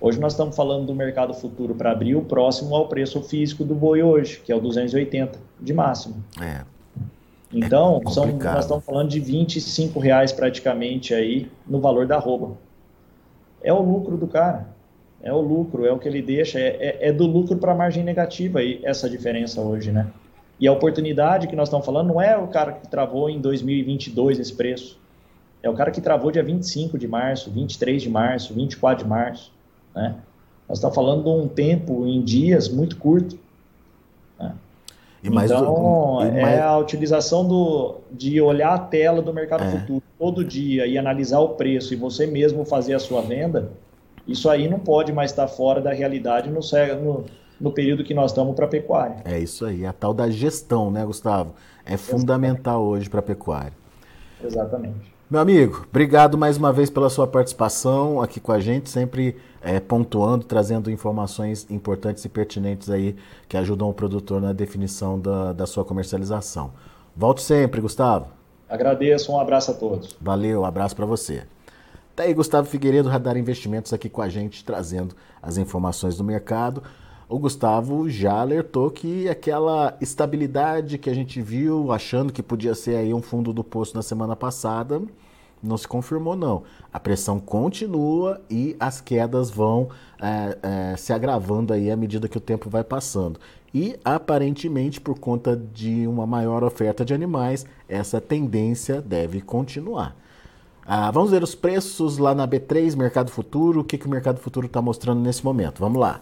Hoje 0.01 0.19
nós 0.19 0.33
estamos 0.33 0.57
falando 0.57 0.87
do 0.87 0.95
mercado 0.95 1.33
futuro 1.33 1.77
para 1.77 1.93
abril 1.93 2.23
próximo 2.23 2.75
ao 2.75 2.89
preço 2.89 3.23
físico 3.23 3.65
do 3.65 3.73
boi 3.73 4.03
hoje, 4.03 4.41
que 4.45 4.51
é 4.51 4.57
o 4.57 4.61
280 4.61 5.39
de 5.61 5.73
máximo. 5.73 6.17
É. 6.41 6.65
Então, 7.53 8.01
é 8.07 8.11
são, 8.11 8.27
nós 8.27 8.65
estamos 8.65 8.85
falando 8.85 9.11
de 9.11 9.21
25 9.21 10.01
reais 10.01 10.33
praticamente 10.33 11.13
aí 11.13 11.51
no 11.67 11.81
valor 11.81 12.07
da 12.07 12.19
roupa. 12.19 12.57
É 13.63 13.73
o 13.73 13.83
lucro 13.83 14.17
do 14.17 14.27
cara. 14.27 14.69
É 15.23 15.33
o 15.33 15.41
lucro, 15.41 15.87
é 15.87 15.93
o 15.93 15.99
que 15.99 16.09
ele 16.09 16.23
deixa. 16.23 16.59
É, 16.59 16.69
é, 16.69 17.09
é 17.09 17.13
do 17.13 17.27
lucro 17.27 17.57
para 17.57 17.73
a 17.73 17.75
margem 17.75 18.03
negativa 18.03 18.59
aí, 18.59 18.81
essa 18.83 19.09
diferença 19.09 19.61
hoje, 19.61 19.93
né? 19.93 20.11
E 20.59 20.67
a 20.67 20.73
oportunidade 20.73 21.47
que 21.47 21.57
nós 21.57 21.69
estamos 21.69 21.85
falando 21.85 22.09
não 22.09 22.21
é 22.21 22.37
o 22.37 22.49
cara 22.49 22.73
que 22.73 22.89
travou 22.89 23.29
em 23.29 23.41
2022 23.41 24.39
esse 24.39 24.55
preço. 24.55 24.99
É 25.63 25.71
o 25.71 25.75
cara 25.75 25.91
que 25.91 26.01
travou 26.01 26.33
dia 26.33 26.43
25 26.43 26.99
de 26.99 27.07
março, 27.07 27.51
23 27.51 28.03
de 28.03 28.11
março, 28.11 28.53
24 28.55 29.05
de 29.05 29.09
março, 29.09 29.53
né? 29.95 30.17
Nós 30.69 30.79
estamos 30.79 30.95
falando 30.95 31.23
de 31.23 31.29
um 31.29 31.47
tempo 31.47 32.07
em 32.07 32.23
dias 32.23 32.69
muito 32.69 32.97
curto. 32.97 33.39
Né? 35.23 35.31
E 35.31 35.31
mais 35.31 35.51
então, 35.51 36.19
e 36.23 36.29
é 36.29 36.43
mais... 36.43 36.61
a 36.61 36.79
utilização 36.79 37.47
do, 37.47 37.97
de 38.11 38.41
olhar 38.41 38.75
a 38.75 38.79
tela 38.79 39.23
do 39.23 39.33
mercado 39.33 39.65
é. 39.65 39.71
futuro 39.71 40.03
todo 40.19 40.45
dia 40.45 40.87
e 40.87 40.99
analisar 40.99 41.41
o 41.41 41.51
preço 41.51 41.95
e 41.95 41.97
você 41.97 42.27
mesmo 42.27 42.65
fazer 42.65 42.95
a 42.95 42.99
sua 42.99 43.23
venda, 43.23 43.71
isso 44.27 44.49
aí 44.51 44.69
não 44.69 44.79
pode 44.79 45.13
mais 45.13 45.31
estar 45.31 45.49
fora 45.49 45.81
da 45.81 45.93
realidade 45.93 46.51
no, 46.51 46.61
no, 47.03 47.25
no 47.61 47.73
período 47.73 48.05
que 48.05 48.15
nós 48.15 48.31
estamos 48.31 48.55
para 48.55 48.67
a 48.67 48.69
pecuária. 48.69 49.17
É 49.25 49.39
isso 49.39 49.65
aí, 49.65 49.87
a 49.87 49.93
tal 49.93 50.13
da 50.13 50.29
gestão, 50.29 50.91
né, 50.91 51.05
Gustavo? 51.05 51.55
É 51.85 51.97
fundamental 51.97 52.83
hoje 52.83 53.09
para 53.09 53.21
a 53.21 53.23
pecuária. 53.23 53.73
Exatamente. 54.45 55.13
Meu 55.33 55.41
amigo, 55.41 55.87
obrigado 55.89 56.37
mais 56.37 56.59
uma 56.59 56.71
vez 56.71 56.91
pela 56.91 57.09
sua 57.09 57.27
participação 57.27 58.21
aqui 58.21 58.39
com 58.39 58.53
a 58.53 58.61
gente, 58.61 58.91
sempre 58.91 59.35
é, 59.63 59.81
pontuando, 59.81 60.45
trazendo 60.45 60.91
informações 60.91 61.67
importantes 61.71 62.23
e 62.27 62.29
pertinentes 62.29 62.91
aí 62.91 63.17
que 63.49 63.57
ajudam 63.57 63.89
o 63.89 63.95
produtor 63.95 64.43
na 64.43 64.53
definição 64.53 65.19
da, 65.19 65.55
da 65.55 65.67
sua 65.67 65.87
comercialização. 65.87 66.75
Volto 67.17 67.41
sempre, 67.41 67.81
Gustavo. 67.81 68.27
Agradeço, 68.69 69.33
um 69.33 69.41
abraço 69.41 69.71
a 69.71 69.75
todos. 69.75 70.15
Valeu, 70.21 70.61
um 70.61 70.65
abraço 70.67 70.95
para 70.95 71.07
você. 71.07 71.45
Tá 72.15 72.25
aí 72.25 72.35
Gustavo 72.35 72.69
Figueiredo, 72.69 73.09
Radar 73.09 73.39
Investimentos, 73.39 73.91
aqui 73.95 74.11
com 74.11 74.21
a 74.21 74.29
gente, 74.29 74.63
trazendo 74.63 75.15
as 75.41 75.57
informações 75.57 76.15
do 76.15 76.23
mercado 76.23 76.83
o 77.33 77.39
Gustavo 77.39 78.11
já 78.11 78.41
alertou 78.41 78.91
que 78.91 79.27
aquela 79.27 79.97
estabilidade 80.03 80.99
que 80.99 81.09
a 81.09 81.15
gente 81.15 81.41
viu, 81.41 81.91
achando 81.91 82.31
que 82.31 82.43
podia 82.43 82.75
ser 82.75 82.97
aí 82.97 83.15
um 83.15 83.23
fundo 83.23 83.55
do 83.55 83.65
poço 83.65 83.97
na 83.97 84.03
semana 84.03 84.37
passada, 84.37 85.01
não 85.63 85.79
se 85.79 85.89
confirmou 85.89 86.37
não. 86.37 86.65
A 86.93 87.01
pressão 87.01 87.41
continua 87.41 88.39
e 88.51 88.77
as 88.79 89.01
quedas 89.01 89.51
vão 89.51 89.89
é, 90.21 90.59
é, 90.93 90.97
se 90.99 91.11
agravando 91.11 91.73
aí 91.73 91.91
à 91.91 91.97
medida 91.97 92.29
que 92.29 92.37
o 92.37 92.41
tempo 92.41 92.69
vai 92.69 92.85
passando. 92.85 93.41
E 93.73 93.99
aparentemente, 94.05 95.01
por 95.01 95.19
conta 95.19 95.57
de 95.57 96.07
uma 96.07 96.27
maior 96.27 96.63
oferta 96.63 97.03
de 97.03 97.15
animais, 97.15 97.65
essa 97.89 98.21
tendência 98.21 99.01
deve 99.01 99.41
continuar. 99.41 100.15
Ah, 100.85 101.11
vamos 101.11 101.31
ver 101.31 101.43
os 101.43 101.55
preços 101.55 102.19
lá 102.19 102.35
na 102.35 102.47
B3, 102.47 102.95
Mercado 102.95 103.31
Futuro. 103.31 103.81
O 103.81 103.85
que, 103.85 103.97
que 103.97 104.07
o 104.07 104.11
Mercado 104.11 104.39
Futuro 104.39 104.67
está 104.67 104.83
mostrando 104.83 105.23
nesse 105.23 105.43
momento? 105.43 105.79
Vamos 105.79 105.99
lá. 105.99 106.21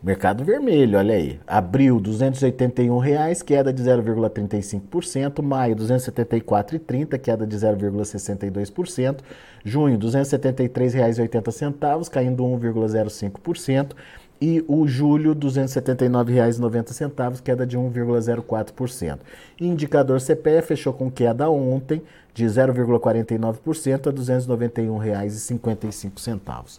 Mercado 0.00 0.44
vermelho, 0.44 0.96
olha 0.96 1.16
aí. 1.16 1.40
Abril, 1.44 1.98
281 1.98 2.98
reais, 2.98 3.42
queda 3.42 3.72
de 3.72 3.82
0,35%. 3.82 5.42
Maio, 5.42 5.74
R$ 5.74 5.82
274,30, 5.82 7.18
queda 7.18 7.44
de 7.44 7.56
0,62%. 7.56 9.18
Junho, 9.64 9.98
R$ 9.98 10.06
273,80, 10.06 12.08
caindo 12.08 12.44
1,05%. 12.44 13.96
E 14.40 14.64
o 14.68 14.86
julho, 14.86 15.32
R$ 15.32 15.40
279,90, 15.40 17.42
queda 17.42 17.66
de 17.66 17.76
1,04%. 17.76 19.18
Indicador 19.60 20.20
CPE 20.20 20.62
fechou 20.62 20.92
com 20.92 21.10
queda 21.10 21.50
ontem 21.50 22.00
de 22.32 22.44
0,49% 22.44 24.06
a 24.06 24.10
R$ 24.10 24.16
291,55. 24.16 26.78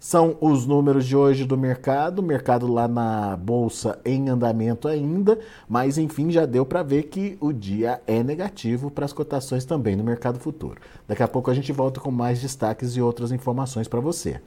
São 0.00 0.38
os 0.40 0.64
números 0.64 1.04
de 1.04 1.14
hoje 1.14 1.44
do 1.44 1.58
mercado, 1.58 2.22
mercado 2.22 2.66
lá 2.66 2.88
na 2.88 3.36
bolsa 3.36 4.00
em 4.02 4.30
andamento 4.30 4.88
ainda, 4.88 5.38
mas 5.68 5.98
enfim 5.98 6.30
já 6.30 6.46
deu 6.46 6.64
para 6.64 6.82
ver 6.82 7.02
que 7.02 7.36
o 7.38 7.52
dia 7.52 8.00
é 8.06 8.22
negativo 8.22 8.90
para 8.90 9.04
as 9.04 9.12
cotações 9.12 9.66
também 9.66 9.94
no 9.94 10.02
mercado 10.02 10.40
futuro. 10.40 10.80
Daqui 11.06 11.22
a 11.22 11.28
pouco 11.28 11.50
a 11.50 11.54
gente 11.54 11.70
volta 11.70 12.00
com 12.00 12.10
mais 12.10 12.40
destaques 12.40 12.96
e 12.96 13.02
outras 13.02 13.30
informações 13.30 13.86
para 13.88 14.00
você. 14.00 14.40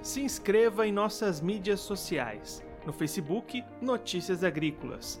Se 0.00 0.22
inscreva 0.22 0.86
em 0.86 0.92
nossas 0.92 1.42
mídias 1.42 1.80
sociais. 1.80 2.62
No 2.86 2.92
Facebook, 2.94 3.62
Notícias 3.82 4.42
Agrícolas. 4.42 5.20